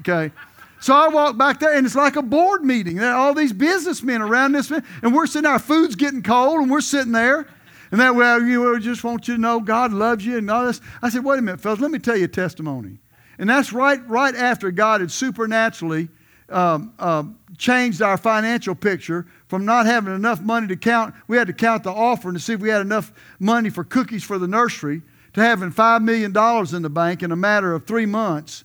[0.00, 0.32] Okay.
[0.80, 2.96] So I walk back there, and it's like a board meeting.
[2.96, 6.68] There are all these businessmen around this, and we're sitting, our food's getting cold, and
[6.68, 7.46] we're sitting there.
[7.92, 10.66] And that, well, you know, just want you to know God loves you and all
[10.66, 10.80] this.
[11.02, 12.98] I said, wait a minute, fellas, let me tell you a testimony.
[13.38, 16.08] And that's right, right after God had supernaturally
[16.48, 21.14] um, um, changed our financial picture from not having enough money to count.
[21.28, 24.24] We had to count the offering to see if we had enough money for cookies
[24.24, 25.02] for the nursery
[25.34, 26.30] to having $5 million
[26.74, 28.64] in the bank in a matter of three months.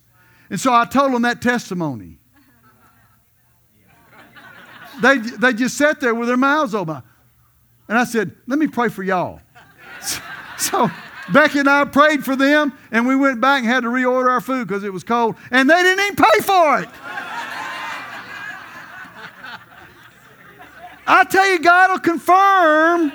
[0.49, 2.17] And so I told them that testimony.
[5.01, 7.01] They, they just sat there with their mouths open.
[7.87, 9.41] And I said, Let me pray for y'all.
[10.57, 10.91] So
[11.33, 14.41] Becky and I prayed for them, and we went back and had to reorder our
[14.41, 16.89] food because it was cold, and they didn't even pay for it.
[21.05, 23.11] I tell you, God will confirm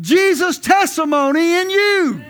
[0.00, 2.24] Jesus' testimony in you.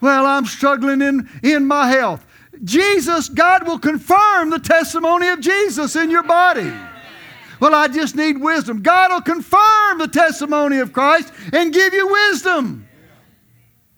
[0.00, 2.24] Well, I'm struggling in, in my health.
[2.64, 6.72] Jesus, God will confirm the testimony of Jesus in your body.
[7.60, 8.82] Well, I just need wisdom.
[8.82, 12.86] God will confirm the testimony of Christ and give you wisdom.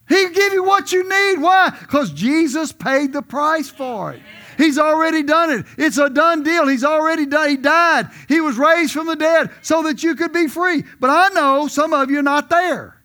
[0.09, 1.43] He'll give you what you need.
[1.43, 1.71] Why?
[1.81, 4.23] Because Jesus paid the price for it.
[4.59, 5.67] He's already done it.
[5.79, 6.67] It's a done deal.
[6.67, 7.49] He's already done.
[7.49, 8.11] He died.
[8.29, 10.85] He was raised from the dead so that you could be free.
[11.01, 13.01] But I know some of you are not there.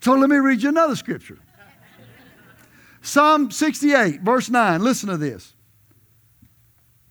[0.00, 1.38] So let me read you another scripture.
[3.00, 4.82] Psalm 68, verse 9.
[4.82, 5.54] Listen to this.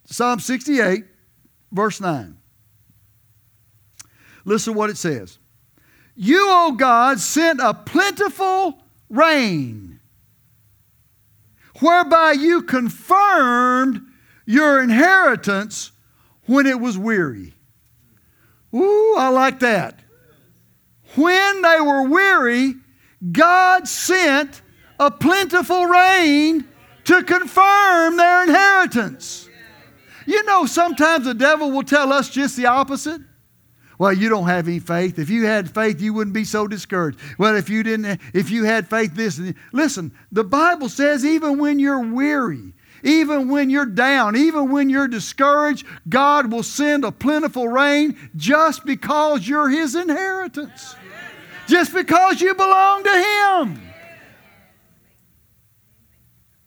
[0.06, 1.06] Psalm 68,
[1.72, 2.38] verse 9.
[4.46, 5.40] Listen to what it says.
[6.16, 9.93] You, O God, sent a plentiful rain,
[11.84, 14.02] whereby you confirmed
[14.46, 15.92] your inheritance
[16.46, 17.54] when it was weary.
[18.74, 20.00] Ooh, I like that.
[21.16, 22.76] When they were weary,
[23.32, 24.62] God sent
[25.00, 26.66] a plentiful rain
[27.06, 29.50] to confirm their inheritance.
[30.26, 33.22] You know, sometimes the devil will tell us just the opposite.
[33.98, 35.20] Well, you don't have any faith.
[35.20, 37.20] If you had faith, you wouldn't be so discouraged.
[37.38, 39.38] Well, if you didn't, if you had faith, this.
[39.38, 44.90] And listen, the Bible says even when you're weary, even when you're down, even when
[44.90, 50.96] you're discouraged, God will send a plentiful rain just because you're His inheritance
[51.68, 53.90] just because you belong to Him.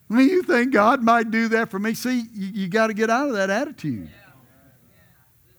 [0.08, 1.94] I mean, you think God might do that for me?
[1.94, 4.08] See, you, you got to get out of that attitude.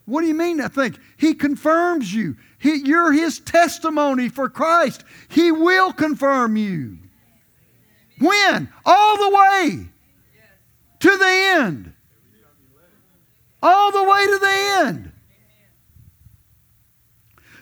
[0.07, 0.61] What do you mean?
[0.61, 2.37] I think He confirms you.
[2.59, 5.03] He, you're His testimony for Christ.
[5.27, 6.97] He will confirm you.
[8.19, 8.69] When?
[8.85, 9.89] All the way
[11.01, 11.25] to the
[11.59, 11.93] end.
[13.61, 15.11] All the way to the end.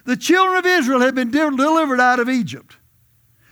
[0.05, 2.77] The children of Israel had been delivered out of Egypt.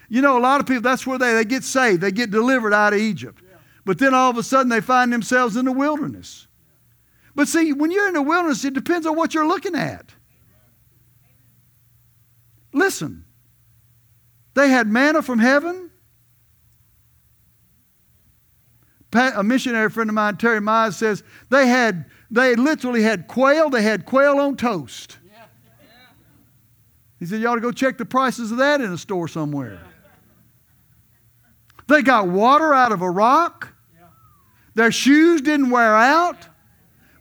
[0.08, 2.01] You know, a lot of people, that's where they, they get saved.
[2.01, 3.41] They get delivered out of Egypt.
[3.86, 6.47] But then all of a sudden they find themselves in the wilderness.
[7.36, 10.13] But see, when you're in the wilderness, it depends on what you're looking at.
[12.74, 13.26] Listen,
[14.54, 15.89] they had manna from heaven.
[19.15, 23.69] A missionary friend of mine, Terry Mize, says they had they literally had quail.
[23.69, 25.18] They had quail on toast.
[27.20, 29.80] He said, You ought to go check the prices of that in a store somewhere.
[31.88, 33.72] They got water out of a rock.
[34.74, 36.47] Their shoes didn't wear out.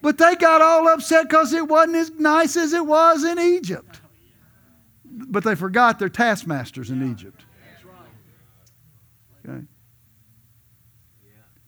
[0.03, 4.01] But they got all upset because it wasn't as nice as it was in Egypt.
[5.05, 7.45] But they forgot their taskmasters in Egypt.
[9.49, 9.65] Okay?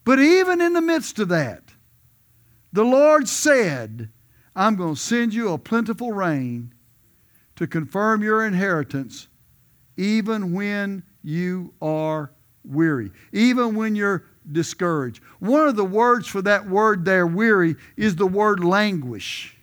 [0.05, 1.63] But even in the midst of that,
[2.73, 4.11] the Lord said,
[4.57, 6.75] I'm going to send you a plentiful rain
[7.57, 9.29] to confirm your inheritance
[9.97, 12.33] even when you are
[12.65, 15.23] weary, even when you're discouraged.
[15.39, 19.55] One of the words for that word there, weary, is the word languish.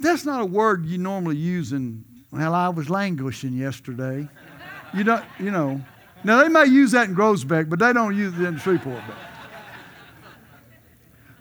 [0.00, 4.28] that's not a word you normally use in, well, I was languishing yesterday.
[4.94, 5.80] You don't, you know.
[6.24, 9.02] Now, they may use that in Groesbeck, but they don't use it in Shreveport.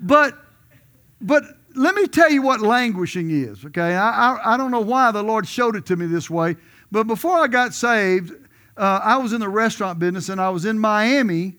[0.01, 0.37] But,
[1.21, 1.43] but
[1.75, 3.95] let me tell you what languishing is, okay?
[3.95, 6.55] I, I, I, don't know why the Lord showed it to me this way,
[6.91, 8.33] but before I got saved,
[8.79, 11.57] uh, I was in the restaurant business and I was in Miami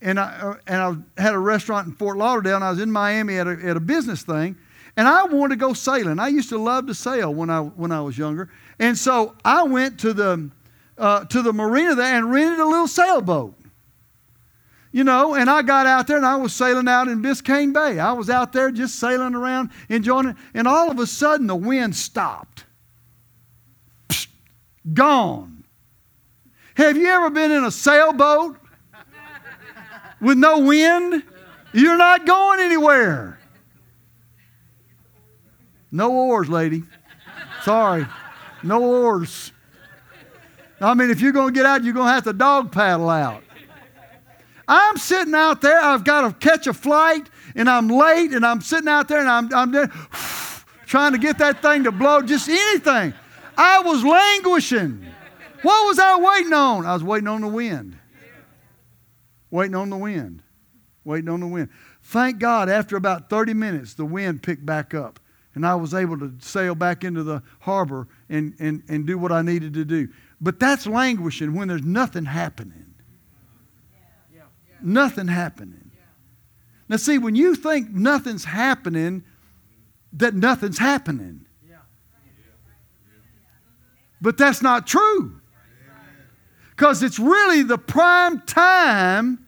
[0.00, 2.92] and I, uh, and I had a restaurant in Fort Lauderdale and I was in
[2.92, 4.56] Miami at a, at a business thing
[4.96, 6.20] and I wanted to go sailing.
[6.20, 8.50] I used to love to sail when I, when I was younger.
[8.78, 10.48] And so I went to the,
[10.96, 13.56] uh, to the marina there and rented a little sailboat.
[14.92, 17.98] You know, and I got out there and I was sailing out in Biscayne Bay.
[17.98, 20.36] I was out there just sailing around, enjoying it.
[20.54, 22.64] And all of a sudden, the wind stopped.
[24.92, 25.59] Gone.
[26.76, 28.56] Have you ever been in a sailboat
[30.20, 31.22] with no wind?
[31.72, 33.38] You're not going anywhere.
[35.92, 36.84] No oars, lady.
[37.62, 38.06] Sorry.
[38.62, 39.52] No oars.
[40.80, 43.10] I mean, if you're going to get out, you're going to have to dog paddle
[43.10, 43.42] out.
[44.66, 48.60] I'm sitting out there, I've got to catch a flight, and I'm late, and I'm
[48.60, 49.88] sitting out there, and I'm, I'm there,
[50.86, 53.12] trying to get that thing to blow, just anything.
[53.58, 55.09] I was languishing.
[55.62, 56.86] What was I waiting on?
[56.86, 57.98] I was waiting on the wind.
[59.50, 60.42] Waiting on the wind.
[61.04, 61.68] Waiting on the wind.
[62.02, 65.20] Thank God, after about 30 minutes, the wind picked back up,
[65.54, 69.32] and I was able to sail back into the harbor and, and, and do what
[69.32, 70.08] I needed to do.
[70.40, 72.90] But that's languishing when there's nothing happening
[74.82, 75.90] nothing happening.
[76.88, 79.24] Now, see, when you think nothing's happening,
[80.12, 81.46] that nothing's happening.
[84.20, 85.39] But that's not true.
[86.80, 89.44] Because it's really the prime time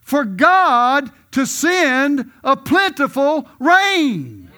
[0.00, 4.50] for God to send a plentiful rain.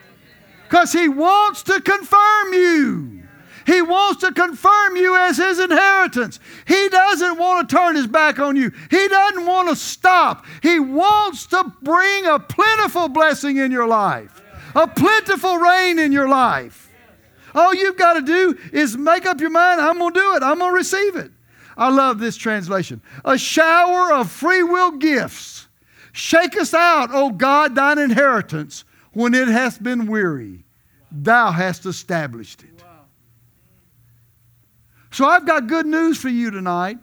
[0.62, 3.22] Because He wants to confirm you.
[3.66, 6.38] He wants to confirm you as His inheritance.
[6.68, 8.70] He doesn't want to turn His back on you.
[8.90, 10.46] He doesn't want to stop.
[10.62, 14.40] He wants to bring a plentiful blessing in your life,
[14.76, 16.92] a plentiful rain in your life.
[17.56, 20.44] All you've got to do is make up your mind I'm going to do it,
[20.44, 21.32] I'm going to receive it.
[21.76, 23.02] I love this translation.
[23.24, 25.66] A shower of free will gifts.
[26.12, 30.64] Shake us out, O God, thine inheritance, when it hath been weary.
[31.10, 32.84] Thou hast established it.
[35.10, 36.98] So I've got good news for you tonight.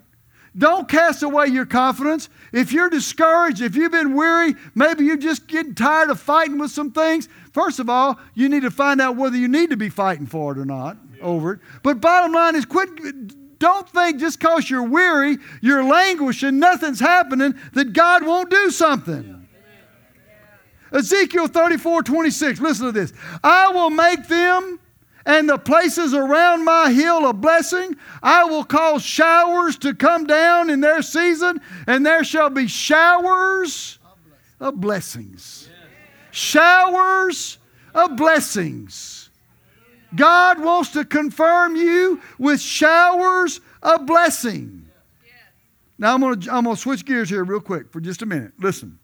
[0.58, 2.28] Don't cast away your confidence.
[2.52, 6.72] If you're discouraged, if you've been weary, maybe you're just getting tired of fighting with
[6.72, 7.30] some things.
[7.54, 10.52] First of all, you need to find out whether you need to be fighting for
[10.52, 11.24] it or not yeah.
[11.24, 11.60] over it.
[11.84, 12.90] But bottom line is quit
[13.62, 19.48] don't think just because you're weary, you're languishing, nothing's happening, that God won't do something.
[20.92, 23.14] Ezekiel 34 26, listen to this.
[23.44, 24.80] I will make them
[25.26, 27.96] and the places around my hill a blessing.
[28.24, 34.00] I will cause showers to come down in their season, and there shall be showers
[34.60, 35.70] of blessings.
[36.32, 37.60] Showers
[37.94, 39.21] of blessings.
[40.16, 44.90] God wants to confirm you with showers of blessing.
[45.98, 48.26] Now, I'm going to I'm going to switch gears here real quick for just a
[48.26, 48.54] minute.
[48.60, 48.98] Listen.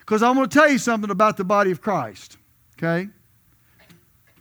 [0.00, 2.36] Because I'm going to tell you something about the body of Christ.
[2.76, 3.08] Okay?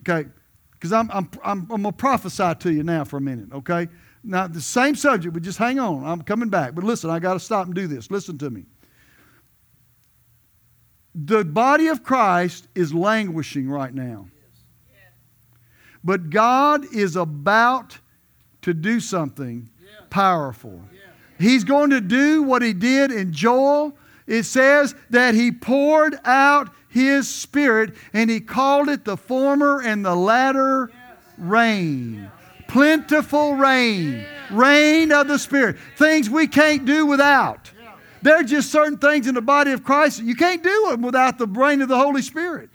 [0.01, 0.27] Okay?
[0.71, 3.87] Because I'm, I'm, I'm, I'm going to prophesy to you now for a minute, okay?
[4.21, 6.03] Now, the same subject, but just hang on.
[6.03, 6.75] I'm coming back.
[6.75, 8.11] But listen, I got to stop and do this.
[8.11, 8.65] Listen to me.
[11.15, 14.27] The body of Christ is languishing right now.
[16.03, 17.97] But God is about
[18.63, 19.69] to do something
[20.09, 20.81] powerful.
[21.39, 23.97] He's going to do what he did in Joel.
[24.27, 30.05] It says that he poured out his spirit, and he called it the former and
[30.05, 30.91] the latter
[31.37, 32.29] rain.
[32.67, 34.25] Plentiful rain.
[34.51, 35.77] Rain of the Spirit.
[35.97, 37.71] Things we can't do without.
[38.21, 41.37] There are just certain things in the body of Christ you can't do them without
[41.37, 42.69] the rain of the Holy Spirit.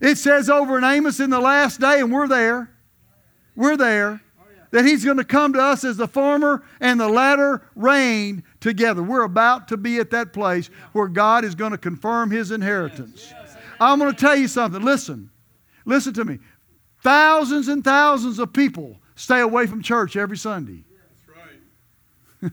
[0.00, 2.70] It says over in Amos in the last day, and we're there.
[3.54, 4.20] We're there
[4.70, 9.02] that He's going to come to us as the former and the latter rain together.
[9.02, 13.32] We're about to be at that place where God is going to confirm His inheritance.
[13.80, 14.82] I'm going to tell you something.
[14.82, 15.30] Listen,
[15.84, 16.38] listen to me.
[17.02, 20.84] Thousands and thousands of people stay away from church every Sunday.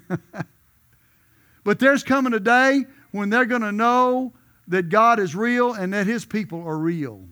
[1.64, 4.34] But there's coming a day when they're going to know
[4.68, 7.26] that God is real and that His people are real.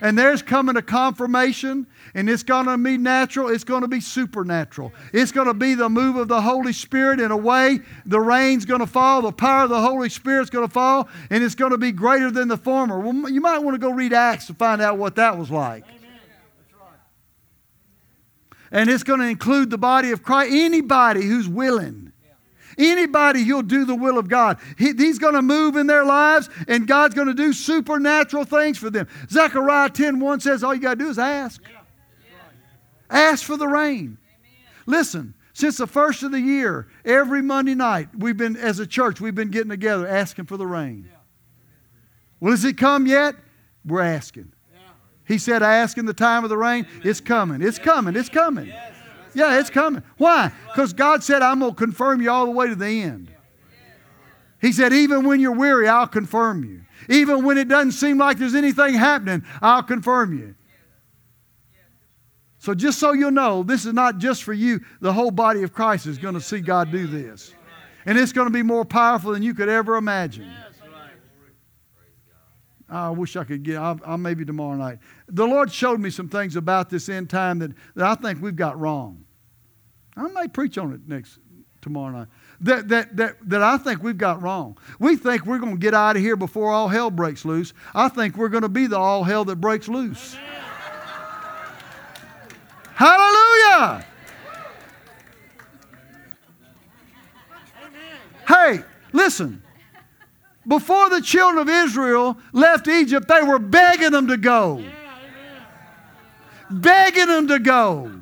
[0.00, 4.00] And there's coming a confirmation, and it's going to be natural, it's going to be
[4.00, 4.92] supernatural.
[5.12, 7.80] It's going to be the move of the Holy Spirit in a way.
[8.06, 11.42] The rain's going to fall, the power of the Holy Spirit's going to fall, and
[11.42, 12.98] it's going to be greater than the former.
[13.00, 15.84] Well, you might want to go read Acts to find out what that was like.
[18.70, 22.07] And it's going to include the body of Christ, anybody who's willing.
[22.78, 24.58] Anybody who'll do the will of God.
[24.78, 28.78] He, he's going to move in their lives, and God's going to do supernatural things
[28.78, 29.08] for them.
[29.28, 31.60] Zechariah 10 1 says, All you got to do is ask.
[33.10, 34.18] Ask for the rain.
[34.86, 39.20] Listen, since the first of the year, every Monday night, we've been, as a church,
[39.20, 41.08] we've been getting together asking for the rain.
[42.38, 43.34] Well, has it come yet?
[43.84, 44.52] We're asking.
[45.26, 46.86] He said, ask in the time of the rain.
[47.02, 47.60] It's coming.
[47.60, 48.16] It's coming.
[48.16, 48.72] It's coming.
[49.34, 50.02] Yeah, it's coming.
[50.16, 50.52] Why?
[50.68, 53.32] Because God said, I'm going to confirm you all the way to the end.
[54.60, 56.82] He said, even when you're weary, I'll confirm you.
[57.08, 60.54] Even when it doesn't seem like there's anything happening, I'll confirm you.
[62.58, 64.80] So, just so you'll know, this is not just for you.
[65.00, 67.54] The whole body of Christ is going to see God do this.
[68.04, 70.50] And it's going to be more powerful than you could ever imagine.
[72.90, 74.98] I wish I could get, I'll, I'll, maybe tomorrow night.
[75.28, 78.56] The Lord showed me some things about this end time that, that I think we've
[78.56, 79.24] got wrong.
[80.16, 81.38] I may preach on it next
[81.82, 82.28] tomorrow night.
[82.62, 84.78] That, that, that, that I think we've got wrong.
[84.98, 87.74] We think we're going to get out of here before all hell breaks loose.
[87.94, 90.36] I think we're going to be the all hell that breaks loose.
[92.94, 94.04] Hallelujah!
[97.84, 98.18] Amen.
[98.48, 98.82] Hey,
[99.12, 99.62] listen
[100.68, 104.84] before the children of Israel left Egypt, they were begging them to go.
[106.70, 108.12] begging them to go.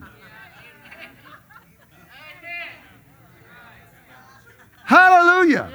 [4.84, 5.72] Hallelujah.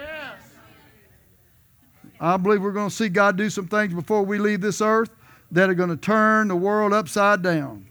[2.22, 5.10] I believe we're going to see God do some things before we leave this earth
[5.52, 7.88] that are going to turn the world upside down.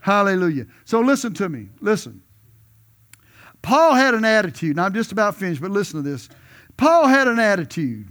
[0.00, 0.66] Hallelujah.
[0.84, 1.68] So listen to me.
[1.80, 2.22] Listen.
[3.62, 6.28] Paul had an attitude, and I'm just about finished, but listen to this.
[6.76, 8.08] Paul had an attitude.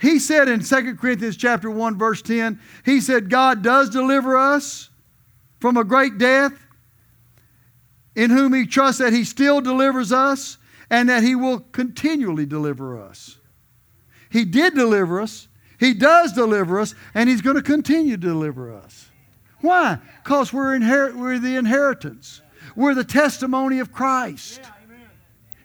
[0.00, 4.90] He said in 2 Corinthians chapter 1 verse 10, he said God does deliver us
[5.60, 6.52] from a great death
[8.14, 10.58] in whom he trusts that he still delivers us
[10.90, 13.38] and that he will continually deliver us.
[14.30, 15.48] He did deliver us,
[15.78, 19.10] he does deliver us, and he's going to continue to deliver us.
[19.60, 19.98] Why?
[20.22, 20.78] Because we're,
[21.14, 22.42] we're the inheritance.
[22.74, 24.60] We're the testimony of Christ.
[24.62, 24.70] Yeah.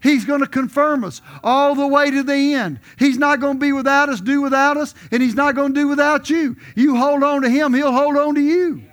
[0.02, 2.80] He's going to confirm us all the way to the end.
[2.98, 5.80] He's not going to be without us, do without us, and He's not going to
[5.80, 6.58] do without you.
[6.76, 8.84] You hold on to Him, He'll hold on to you.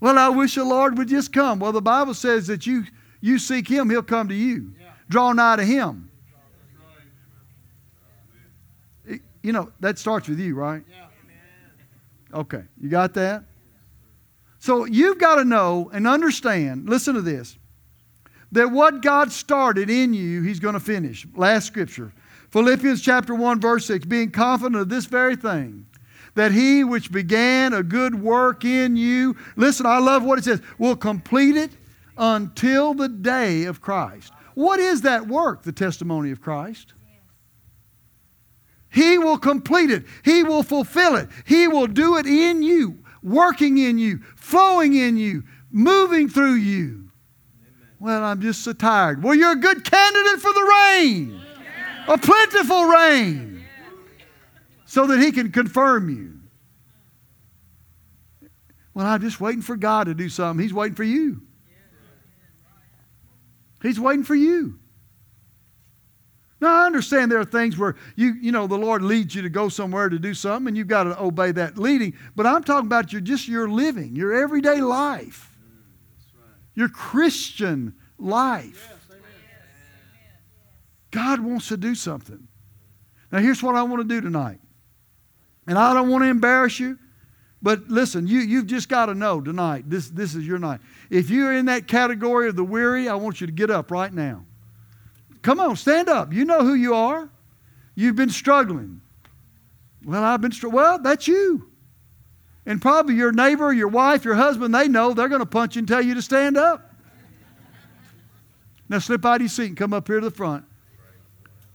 [0.00, 1.58] Well, I wish the Lord would just come.
[1.58, 2.84] Well, the Bible says that you,
[3.20, 4.72] you seek Him, He'll come to you.
[5.10, 6.10] Draw nigh to Him.
[9.42, 10.82] You know, that starts with you, right?
[12.32, 13.44] Okay, you got that?
[14.58, 17.56] So you've got to know and understand, listen to this
[18.52, 21.26] that what God started in you, He's going to finish.
[21.34, 22.12] Last scripture
[22.50, 25.86] Philippians chapter 1, verse 6 being confident of this very thing,
[26.34, 30.62] that He which began a good work in you, listen, I love what it says,
[30.78, 31.72] will complete it
[32.16, 34.32] until the day of Christ.
[34.54, 36.94] What is that work, the testimony of Christ?
[38.90, 40.04] He will complete it.
[40.24, 41.28] He will fulfill it.
[41.44, 47.07] He will do it in you, working in you, flowing in you, moving through you.
[48.00, 49.22] Well, I'm just so tired.
[49.22, 51.40] Well, you're a good candidate for the rain,
[52.06, 53.64] a plentiful rain,
[54.86, 56.34] so that He can confirm you.
[58.94, 60.62] Well, I'm just waiting for God to do something.
[60.62, 61.42] He's waiting for you.
[63.82, 64.78] He's waiting for you.
[66.60, 69.48] Now, I understand there are things where you, you know, the Lord leads you to
[69.48, 72.14] go somewhere to do something and you've got to obey that leading.
[72.34, 75.47] But I'm talking about your, just your living, your everyday life
[76.78, 78.94] your Christian life.
[81.10, 82.46] God wants to do something.
[83.32, 84.60] Now, here's what I want to do tonight.
[85.66, 86.96] And I don't want to embarrass you,
[87.60, 90.78] but listen, you, you've just got to know tonight, this, this is your night.
[91.10, 94.12] If you're in that category of the weary, I want you to get up right
[94.12, 94.44] now.
[95.42, 96.32] Come on, stand up.
[96.32, 97.28] You know who you are.
[97.96, 99.00] You've been struggling.
[100.04, 100.76] Well, I've been struggling.
[100.76, 101.72] Well, that's you.
[102.68, 105.78] And probably your neighbor, your wife, your husband, they know they're going to punch you
[105.78, 106.94] and tell you to stand up.
[108.90, 110.66] Now slip out of your seat and come up here to the front.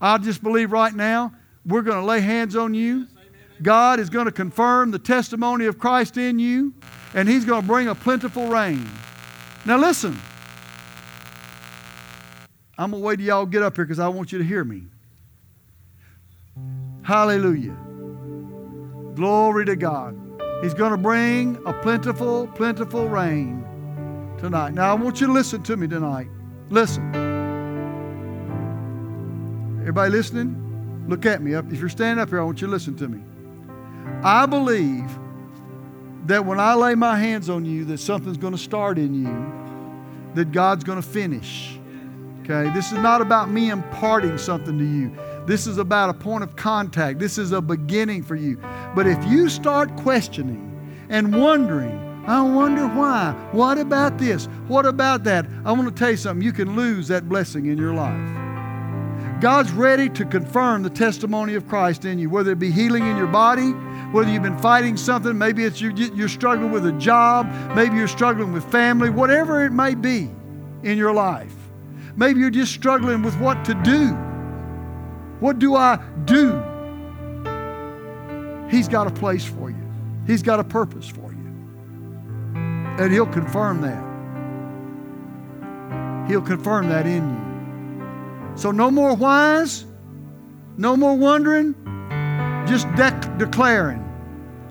[0.00, 1.34] I just believe right now
[1.66, 3.08] we're going to lay hands on you.
[3.60, 6.72] God is going to confirm the testimony of Christ in you,
[7.12, 8.88] and He's going to bring a plentiful rain.
[9.66, 10.16] Now listen.
[12.78, 14.62] I'm going to wait till y'all get up here because I want you to hear
[14.62, 14.84] me.
[17.02, 17.76] Hallelujah.
[19.14, 20.23] Glory to God.
[20.64, 23.66] He's going to bring a plentiful, plentiful rain
[24.38, 24.72] tonight.
[24.72, 26.28] Now, I want you to listen to me tonight.
[26.70, 27.14] Listen.
[29.80, 31.04] Everybody listening?
[31.06, 31.52] Look at me.
[31.52, 33.22] If you're standing up here, I want you to listen to me.
[34.22, 35.04] I believe
[36.28, 40.32] that when I lay my hands on you, that something's going to start in you,
[40.34, 41.78] that God's going to finish.
[42.40, 42.70] Okay?
[42.72, 45.14] This is not about me imparting something to you.
[45.46, 47.18] This is about a point of contact.
[47.18, 48.58] This is a beginning for you.
[48.94, 50.70] But if you start questioning
[51.08, 53.32] and wondering, I wonder why.
[53.52, 54.46] What about this?
[54.66, 55.46] What about that?
[55.64, 56.44] I want to tell you something.
[56.44, 58.44] You can lose that blessing in your life.
[59.40, 63.16] God's ready to confirm the testimony of Christ in you, whether it be healing in
[63.16, 63.72] your body,
[64.12, 68.08] whether you've been fighting something, maybe it's you're, you're struggling with a job, maybe you're
[68.08, 70.30] struggling with family, whatever it may be
[70.82, 71.52] in your life.
[72.16, 74.12] Maybe you're just struggling with what to do.
[75.40, 76.73] What do I do?
[78.74, 79.86] He's got a place for you,
[80.26, 81.46] He's got a purpose for you.
[82.98, 84.02] And He'll confirm that.
[86.28, 88.56] He'll confirm that in you.
[88.56, 89.84] So, no more whys,
[90.76, 91.76] no more wondering,
[92.66, 94.02] just de- declaring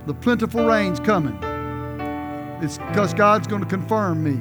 [0.05, 1.37] the plentiful rain's coming.
[2.61, 4.37] It's because God's going to confirm me.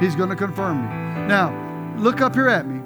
[0.00, 0.88] He's going to confirm me.
[1.28, 2.82] Now, look up here at me.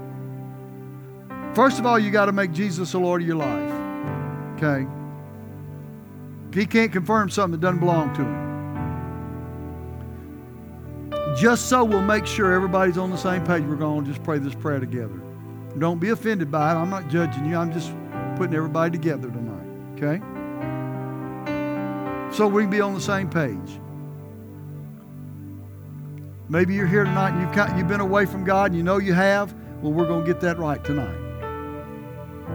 [1.52, 3.72] First of all, you got to make Jesus the Lord of your life.
[4.56, 4.86] Okay?
[6.55, 8.44] He can't confirm something that doesn't belong to him.
[11.36, 14.38] Just so we'll make sure everybody's on the same page, we're going to just pray
[14.38, 15.20] this prayer together.
[15.78, 16.76] Don't be offended by it.
[16.76, 17.57] I'm not judging you.
[17.57, 17.92] I'm just
[18.36, 19.66] putting everybody together tonight.
[19.96, 20.20] Okay?
[22.32, 23.80] So we can be on the same page.
[26.48, 29.12] Maybe you're here tonight and you've, you've been away from God and you know you
[29.12, 29.52] have.
[29.82, 31.18] Well, we're going to get that right tonight.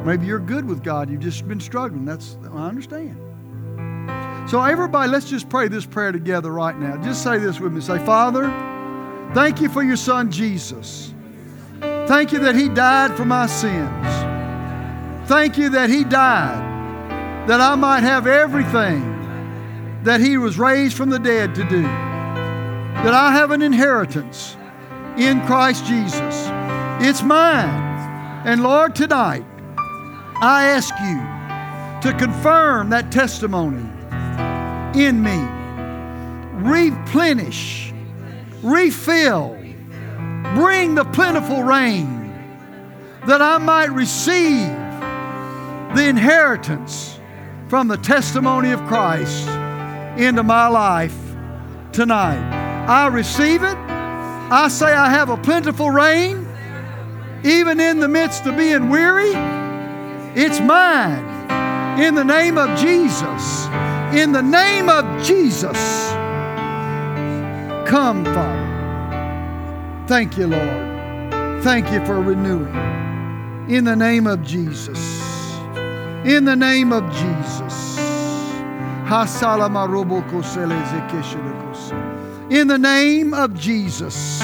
[0.05, 1.09] Maybe you're good with God.
[1.09, 2.05] You've just been struggling.
[2.05, 3.28] That's I understand.
[4.49, 6.97] So everybody, let's just pray this prayer together right now.
[7.03, 7.81] Just say this with me.
[7.81, 8.45] Say, Father,
[9.35, 11.13] thank you for your son Jesus.
[11.79, 14.07] Thank you that he died for my sins.
[15.29, 19.03] Thank you that he died that I might have everything
[20.03, 21.83] that he was raised from the dead to do.
[21.83, 24.57] That I have an inheritance
[25.15, 26.47] in Christ Jesus.
[26.99, 27.69] It's mine.
[28.47, 29.45] And Lord, tonight,
[30.41, 33.87] I ask you to confirm that testimony
[34.95, 35.39] in me.
[36.61, 37.93] Replenish,
[38.61, 39.55] refill,
[40.55, 42.19] bring the plentiful rain
[43.25, 44.67] that I might receive
[45.95, 47.19] the inheritance
[47.67, 49.47] from the testimony of Christ
[50.17, 51.15] into my life
[51.91, 52.39] tonight.
[52.87, 53.77] I receive it.
[54.51, 56.47] I say I have a plentiful rain,
[57.43, 59.33] even in the midst of being weary.
[60.35, 61.27] It's mine.
[61.99, 63.67] In the name of Jesus.
[64.13, 66.09] In the name of Jesus.
[67.87, 70.05] Come, Father.
[70.07, 71.63] Thank you, Lord.
[71.63, 72.73] Thank you for renewing.
[73.69, 74.97] In the name of Jesus.
[76.25, 77.99] In the name of Jesus.
[82.49, 84.39] In the name of Jesus.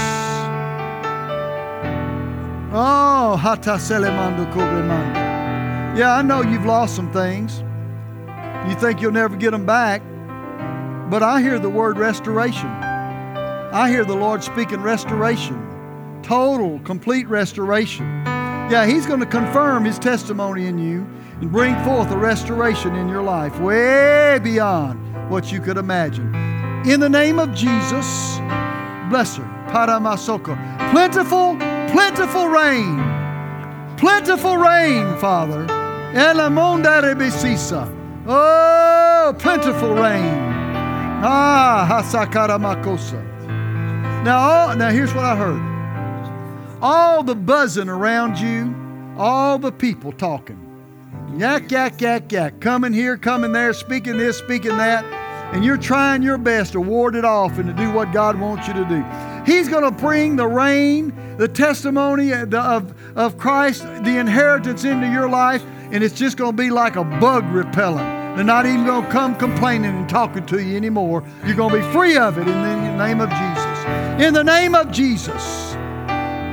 [2.71, 3.39] Oh,
[5.95, 7.63] yeah, I know you've lost some things.
[8.67, 10.01] You think you'll never get them back.
[11.09, 12.67] But I hear the word restoration.
[12.67, 18.05] I hear the Lord speaking restoration, total, complete restoration.
[18.71, 21.05] Yeah, He's going to confirm His testimony in you
[21.41, 26.33] and bring forth a restoration in your life way beyond what you could imagine.
[26.87, 28.37] In the name of Jesus,
[29.09, 29.43] bless her.
[29.67, 30.55] Paramasoko.
[30.91, 31.57] Plentiful,
[31.91, 32.97] plentiful rain.
[33.97, 35.67] Plentiful rain, Father.
[38.27, 40.33] Oh, plentiful rain.
[41.23, 43.21] Ah, hasakara makosa.
[44.23, 46.79] Now, all, now here's what I heard.
[46.81, 48.75] All the buzzing around you,
[49.15, 50.59] all the people talking.
[51.37, 52.59] Yak, yak, yak, yak.
[52.59, 55.05] Coming here, coming there, speaking this, speaking that.
[55.53, 58.67] And you're trying your best to ward it off and to do what God wants
[58.67, 59.05] you to do.
[59.45, 62.55] He's going to bring the rain, the testimony of,
[63.15, 67.03] of Christ, the inheritance into your life, and it's just going to be like a
[67.03, 68.25] bug repellent.
[68.35, 71.23] They're not even going to come complaining and talking to you anymore.
[71.45, 74.25] You're going to be free of it in the name of Jesus.
[74.25, 75.73] In the name of Jesus.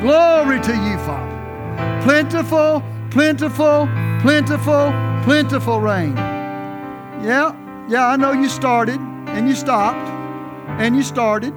[0.00, 2.02] Glory to you, Father.
[2.02, 3.88] Plentiful, plentiful,
[4.20, 4.92] plentiful,
[5.24, 6.16] plentiful rain.
[6.16, 7.54] Yeah,
[7.88, 10.08] yeah, I know you started and you stopped
[10.80, 11.52] and you started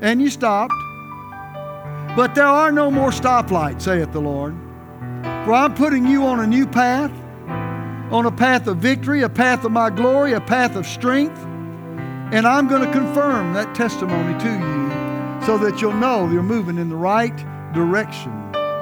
[0.00, 0.74] and you stopped.
[2.16, 4.54] But there are no more stoplights, saith the Lord.
[5.46, 7.12] For I'm putting you on a new path,
[8.12, 11.38] on a path of victory, a path of my glory, a path of strength.
[12.32, 16.78] And I'm going to confirm that testimony to you so that you'll know you're moving
[16.78, 17.36] in the right
[17.72, 18.32] direction.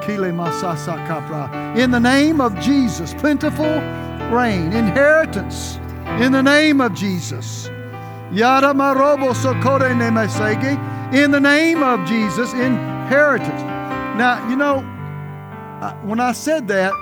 [0.09, 3.79] In the name of Jesus, plentiful
[4.31, 5.75] rain, inheritance.
[6.19, 7.67] In the name of Jesus.
[8.31, 9.35] Yada marobo.
[11.13, 13.61] In the name of Jesus, inheritance.
[14.17, 14.94] Now, you know,
[16.03, 16.93] when I said that,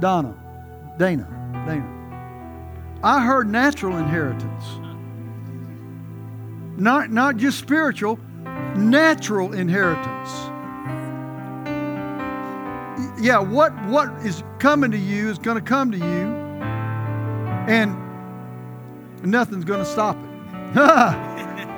[0.00, 0.34] Donna,
[0.98, 1.26] Dana,
[1.66, 4.64] Dana, I heard natural inheritance.
[6.76, 8.18] Not, not just spiritual,
[8.76, 10.30] natural inheritance.
[13.18, 16.34] Yeah, what, what is coming to you is going to come to you,
[17.68, 17.96] and
[19.22, 20.26] nothing's going to stop it.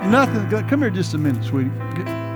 [0.09, 1.69] Nothing's going Come here just a minute, sweetie.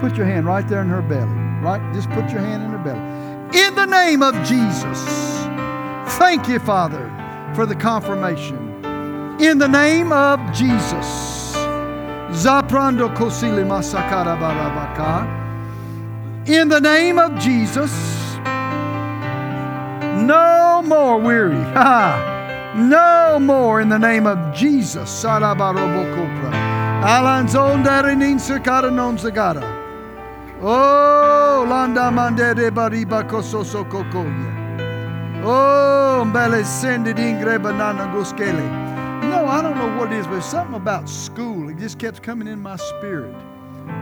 [0.02, 1.43] Put your hand right there in her belly.
[1.64, 1.82] Right?
[1.94, 3.00] Just put your hand in her belly.
[3.58, 5.00] In the name of Jesus,
[6.18, 7.10] thank you, Father,
[7.56, 8.58] for the confirmation.
[9.40, 11.56] In the name of Jesus.
[12.32, 15.26] Zaprando kosili masakara barabaka.
[16.48, 17.92] In the name of Jesus.
[20.28, 21.56] No more weary.
[21.74, 22.74] Ha!
[22.76, 25.10] No more in the name of Jesus.
[25.24, 26.52] Sarabarobokopra.
[27.04, 29.83] Alanzon darinin sakara non sagara.
[30.66, 35.44] Oh, landa mande mandere bariba kososo kokoya.
[35.44, 38.64] Oh, mbele sended ingre banana goskele.
[39.30, 41.68] No, I don't know what it is, but something about school.
[41.68, 43.36] It just kept coming in my spirit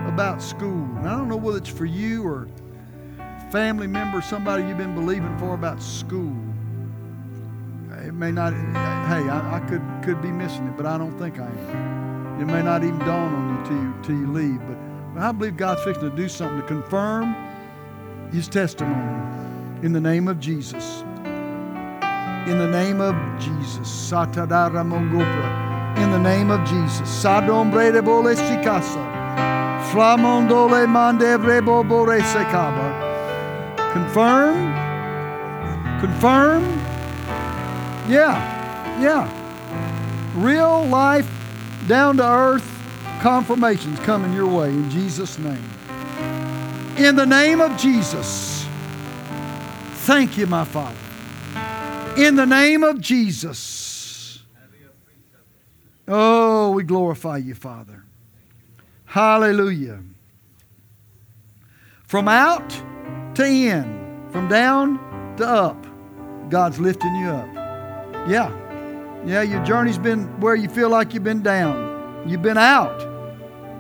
[0.06, 0.86] about school.
[0.98, 2.48] And I don't know whether it's for you or
[3.50, 6.36] family member, somebody you've been believing for about school.
[8.06, 8.54] It may not.
[8.54, 12.40] Hey, I, I could could be missing it, but I don't think I am.
[12.40, 14.91] It may not even dawn on you till you till you leave, but.
[15.18, 17.36] I believe God's fixing to do something to confirm
[18.32, 19.22] His testimony
[19.84, 21.02] in the name of Jesus.
[22.48, 23.88] In the name of Jesus.
[23.88, 25.98] Satadara Mongopra.
[25.98, 27.08] In the name of Jesus.
[27.08, 29.12] Sadombre de bole sikasa.
[29.92, 33.12] Flamondole mande brebo bore sekaba.
[33.94, 34.74] Confirm.
[36.00, 36.64] Confirm.
[38.10, 38.40] Yeah.
[39.02, 39.30] Yeah.
[40.36, 41.30] Real life,
[41.88, 42.81] down to earth
[43.22, 45.64] confirmations coming your way in Jesus' name.
[46.98, 48.66] In the name of Jesus,
[50.06, 50.98] thank you, my Father.
[52.18, 54.42] In the name of Jesus.
[56.08, 58.04] Oh, we glorify you, Father.
[59.06, 60.00] Hallelujah.
[62.08, 62.70] From out
[63.36, 64.98] to in, from down
[65.38, 65.86] to up,
[66.50, 67.54] God's lifting you up.
[68.28, 68.52] Yeah.
[69.26, 72.28] Yeah, your journey's been where you feel like you've been down.
[72.28, 73.11] You've been out.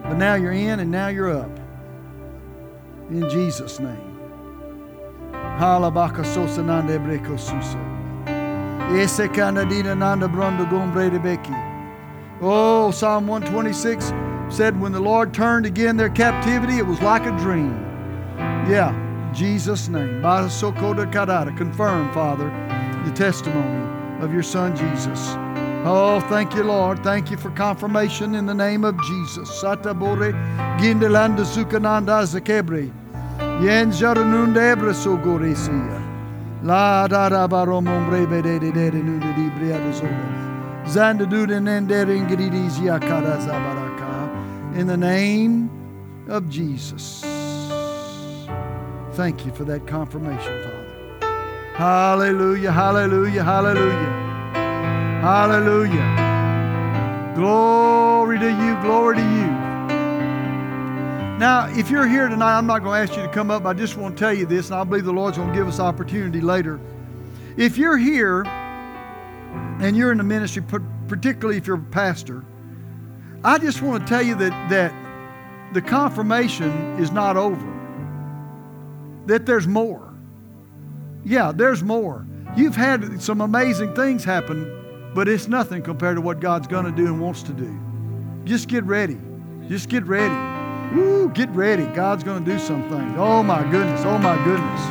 [0.03, 1.51] But now you're in and now you're up.
[3.09, 4.11] In Jesus' name.
[12.41, 14.13] Oh, Psalm 126
[14.49, 17.73] said when the Lord turned again their captivity, it was like a dream.
[18.67, 18.93] Yeah,
[19.33, 20.21] Jesus' name.
[21.57, 22.49] Confirm, Father,
[23.05, 25.35] the testimony of your Son Jesus.
[25.83, 27.03] Oh, thank you, Lord.
[27.03, 29.49] Thank you for confirmation in the name of Jesus.
[29.49, 30.31] Satabore
[30.77, 32.91] gindelanda sukananda zakebre.
[33.63, 33.91] Yen
[34.93, 35.99] sogoresia.
[36.61, 37.07] La
[41.13, 42.15] nude di nendere
[43.39, 44.75] zabaraka.
[44.77, 45.71] In the name
[46.29, 47.25] of Jesus.
[49.13, 50.77] Thank you for that confirmation, Father.
[51.73, 54.20] Hallelujah, hallelujah, hallelujah.
[55.21, 57.33] Hallelujah.
[57.35, 59.47] Glory to you, glory to you.
[61.37, 63.67] Now, if you're here tonight, I'm not going to ask you to come up.
[63.67, 65.67] I just want to tell you this, and I believe the Lord's going to give
[65.67, 66.79] us opportunity later.
[67.55, 68.45] If you're here
[69.79, 70.63] and you're in the ministry,
[71.07, 72.43] particularly if you're a pastor,
[73.43, 74.91] I just want to tell you that, that
[75.75, 77.67] the confirmation is not over,
[79.27, 80.15] that there's more.
[81.23, 82.25] Yeah, there's more.
[82.57, 84.80] You've had some amazing things happen
[85.13, 87.77] but it's nothing compared to what God's going to do and wants to do.
[88.45, 89.17] Just get ready.
[89.67, 90.33] Just get ready.
[90.95, 91.85] Woo, get ready.
[91.87, 93.15] God's going to do some things.
[93.17, 94.01] Oh my goodness.
[94.05, 94.81] Oh my goodness.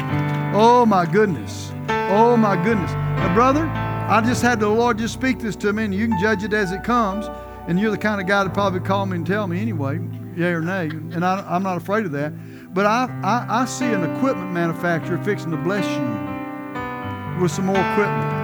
[0.54, 1.72] Oh my goodness.
[2.10, 2.92] Oh my goodness.
[2.92, 6.18] Now, brother, I just had the Lord just speak this to me, and you can
[6.20, 7.26] judge it as it comes.
[7.68, 10.00] And you're the kind of guy to probably call me and tell me anyway,
[10.34, 10.88] yay or nay.
[10.88, 12.32] And I, am not afraid of that.
[12.74, 17.76] But I, I, I see an equipment manufacturer fixing to bless you with some more
[17.76, 18.39] equipment.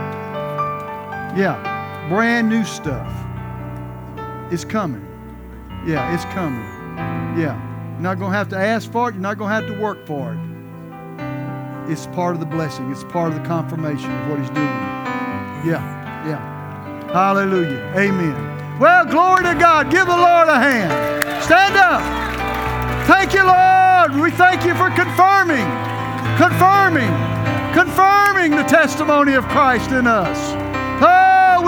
[1.37, 3.13] Yeah, brand new stuff.
[4.51, 5.07] It's coming.
[5.87, 6.65] Yeah, it's coming.
[7.39, 7.61] Yeah.
[7.93, 9.15] You're not going to have to ask for it.
[9.15, 11.91] You're not going to have to work for it.
[11.93, 12.91] It's part of the blessing.
[12.91, 14.67] It's part of the confirmation of what He's doing.
[15.65, 17.13] Yeah, yeah.
[17.13, 17.93] Hallelujah.
[17.95, 18.79] Amen.
[18.81, 19.91] Well, glory to God.
[19.91, 21.43] Give the Lord a hand.
[21.45, 22.01] Stand up.
[23.07, 24.21] Thank you, Lord.
[24.23, 25.67] We thank you for confirming,
[26.39, 27.13] confirming,
[27.73, 30.66] confirming the testimony of Christ in us.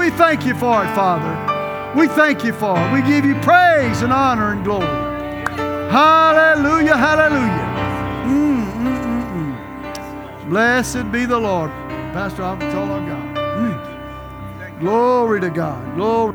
[0.08, 1.34] We thank you for it, Father.
[1.94, 2.92] We thank you for it.
[2.94, 4.86] We give you praise and honor and glory.
[5.90, 7.68] Hallelujah, hallelujah.
[8.24, 10.48] Mm, mm, mm, mm.
[10.48, 11.70] Blessed be the Lord.
[12.14, 14.80] Pastor, I've told our God.
[14.80, 15.94] Glory to God.
[15.94, 16.34] Glory.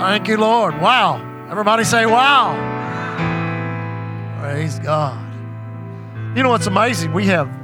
[0.00, 0.76] Thank you, Lord.
[0.80, 1.24] Wow.
[1.48, 2.56] Everybody say, wow.
[4.40, 5.24] Praise God.
[6.36, 7.12] You know what's amazing?
[7.12, 7.57] We have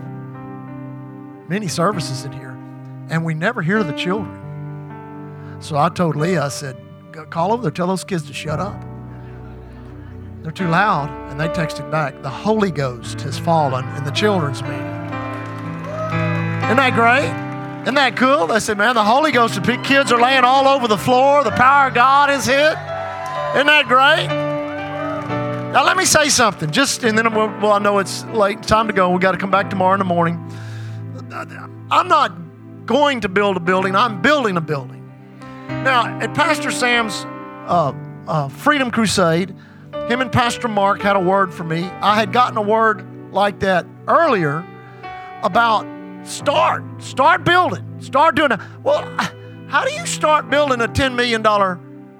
[1.48, 2.56] many services in here,
[3.10, 4.40] and we never hear the children.
[5.60, 6.76] So I told Leah, I said,
[7.30, 8.80] call over there, tell those kids to shut up.
[10.42, 11.08] They're too loud.
[11.30, 14.76] And they texted back, the Holy Ghost has fallen in the children's meeting.
[16.64, 17.30] Isn't that great?
[17.82, 18.46] Isn't that cool?
[18.46, 21.44] They said, man, the Holy Ghost, the kids are laying all over the floor.
[21.44, 22.76] The power of God is hit.
[23.54, 24.26] Isn't that great?
[25.72, 26.70] Now, let me say something.
[26.70, 29.10] Just, and then, well, I know it's late, time to go.
[29.10, 30.43] We got to come back tomorrow in the morning.
[31.90, 35.00] I'm not going to build a building, I'm building a building.
[35.68, 37.24] Now, at Pastor Sam's
[37.68, 37.92] uh,
[38.26, 39.54] uh, Freedom Crusade,
[40.08, 41.84] him and Pastor Mark had a word for me.
[41.84, 44.64] I had gotten a word like that earlier
[45.42, 45.86] about
[46.24, 46.82] Start.
[47.02, 48.00] Start building.
[48.00, 48.60] Start doing it.
[48.82, 49.02] Well,
[49.68, 51.42] how do you start building a $10 million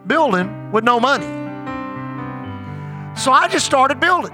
[0.06, 1.26] building with no money?
[3.16, 4.32] So I just started building.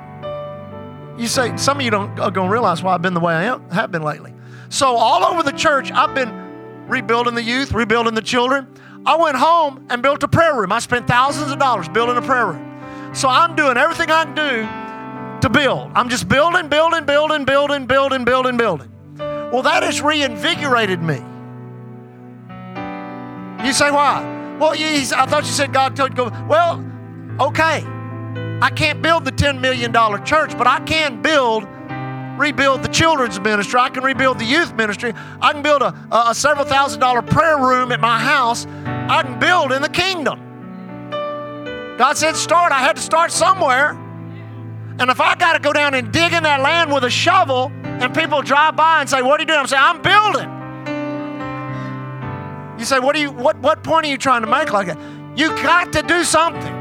[1.20, 3.42] You say, some of you don't are to realize why I've been the way I
[3.44, 4.32] am, have been lately.
[4.70, 8.66] So all over the church, I've been rebuilding the youth, rebuilding the children.
[9.04, 10.72] I went home and built a prayer room.
[10.72, 13.14] I spent thousands of dollars building a prayer room.
[13.14, 15.90] So I'm doing everything I can do to build.
[15.94, 18.90] I'm just building, building, building, building, building, building, building.
[19.18, 21.16] Well, that has reinvigorated me.
[23.66, 24.56] You say, why?
[24.58, 26.46] Well, I thought you said God told you to go.
[26.46, 26.82] Well,
[27.40, 27.84] okay.
[28.62, 29.92] I can't build the $10 million
[30.24, 31.66] church, but I can build,
[32.38, 33.80] rebuild the children's ministry.
[33.80, 35.14] I can rebuild the youth ministry.
[35.40, 38.66] I can build a, a several thousand dollar prayer room at my house.
[38.84, 40.38] I can build in the kingdom.
[41.98, 42.72] God said, start.
[42.72, 43.90] I had to start somewhere.
[44.98, 47.72] And if I got to go down and dig in that land with a shovel,
[47.84, 49.58] and people drive by and say, What are you doing?
[49.58, 50.48] I'm saying, I'm building.
[52.78, 54.98] You say, What are you what what point are you trying to make like that?
[55.36, 56.79] You got to do something.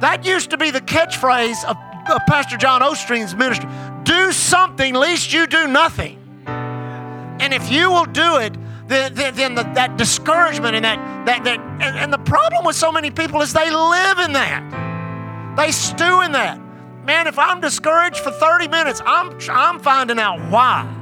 [0.00, 1.76] That used to be the catchphrase of,
[2.10, 3.68] of Pastor John Osteen's ministry.
[4.04, 6.22] Do something, least you do nothing.
[6.46, 8.56] And if you will do it,
[8.88, 12.76] then, then, then the, that discouragement and that, that, that and, and the problem with
[12.76, 15.54] so many people is they live in that.
[15.56, 16.60] They stew in that
[17.06, 20.92] man, if I'm discouraged for 30 minutes, I'm, I'm finding out why.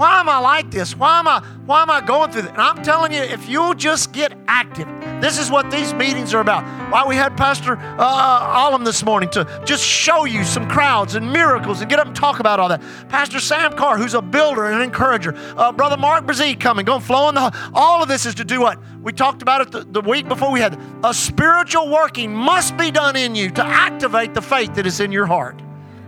[0.00, 0.96] Why am I like this?
[0.96, 2.52] Why am I, why am I going through this?
[2.52, 4.88] And I'm telling you, if you'll just get active,
[5.20, 6.64] this is what these meetings are about.
[6.90, 11.30] Why we had Pastor uh, Alam this morning to just show you some crowds and
[11.30, 12.80] miracles and get up and talk about all that.
[13.10, 15.34] Pastor Sam Carr, who's a builder and an encourager.
[15.36, 17.34] Uh, Brother Mark Brazee coming, going flowing.
[17.34, 18.78] The, all of this is to do what?
[19.02, 20.80] We talked about it the, the week before we had.
[21.04, 25.12] A spiritual working must be done in you to activate the faith that is in
[25.12, 25.60] your heart.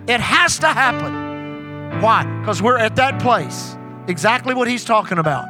[0.09, 2.01] It has to happen.
[2.01, 2.25] Why?
[2.41, 3.77] Because we're at that place,
[4.09, 5.47] exactly what he's talking about,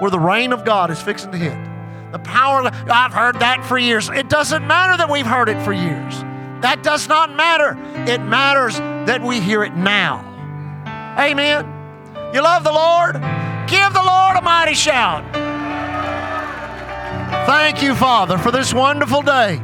[0.00, 1.56] where the reign of God is fixing to hit.
[2.12, 4.08] The power I've heard that for years.
[4.08, 6.20] It doesn't matter that we've heard it for years.
[6.62, 7.76] That does not matter.
[8.10, 10.24] It matters that we hear it now.
[11.18, 11.66] Amen.
[12.32, 13.14] You love the Lord?
[13.68, 15.24] Give the Lord a mighty shout.
[17.46, 19.60] Thank you, Father, for this wonderful day,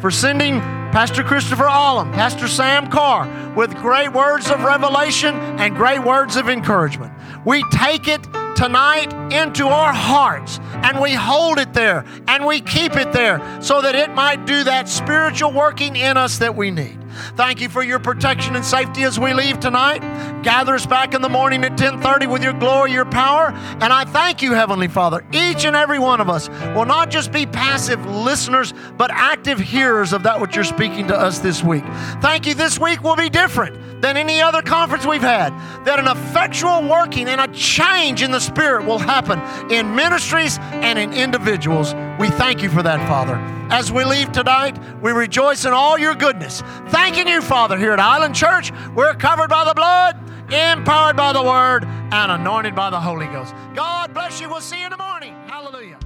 [0.00, 0.60] for sending
[0.92, 6.48] Pastor Christopher Alam, Pastor Sam Carr, with great words of revelation and great words of
[6.48, 7.13] encouragement.
[7.44, 8.22] We take it
[8.56, 13.82] tonight into our hearts and we hold it there and we keep it there so
[13.82, 16.98] that it might do that spiritual working in us that we need.
[17.36, 20.00] Thank you for your protection and safety as we leave tonight.
[20.42, 24.04] Gather us back in the morning at 10:30 with your glory, your power, and I
[24.04, 25.24] thank you heavenly Father.
[25.32, 30.12] Each and every one of us will not just be passive listeners but active hearers
[30.12, 31.84] of that which you're speaking to us this week.
[32.20, 35.48] Thank you this week will be different than any other conference we've had.
[35.86, 39.40] That an effectual working and a change in the Spirit will happen
[39.72, 41.94] in ministries and in individuals.
[42.20, 43.36] We thank you for that, Father.
[43.72, 46.60] As we leave tonight, we rejoice in all your goodness.
[46.88, 48.72] Thanking you, Father, here at Island Church.
[48.94, 50.18] We're covered by the blood,
[50.52, 53.54] empowered by the word, and anointed by the Holy Ghost.
[53.74, 54.50] God bless you.
[54.50, 55.32] We'll see you in the morning.
[55.46, 55.98] Hallelujah.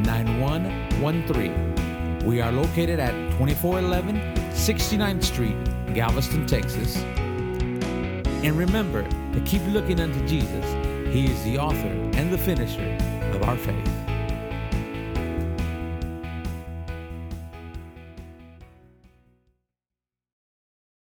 [0.04, 2.24] 9113.
[2.24, 4.20] We are located at 2411
[4.52, 5.56] 69th Street,
[5.92, 6.98] Galveston, Texas.
[8.44, 10.64] And remember to keep looking unto Jesus.
[11.12, 12.96] He is the author and the finisher
[13.34, 14.09] of our faith.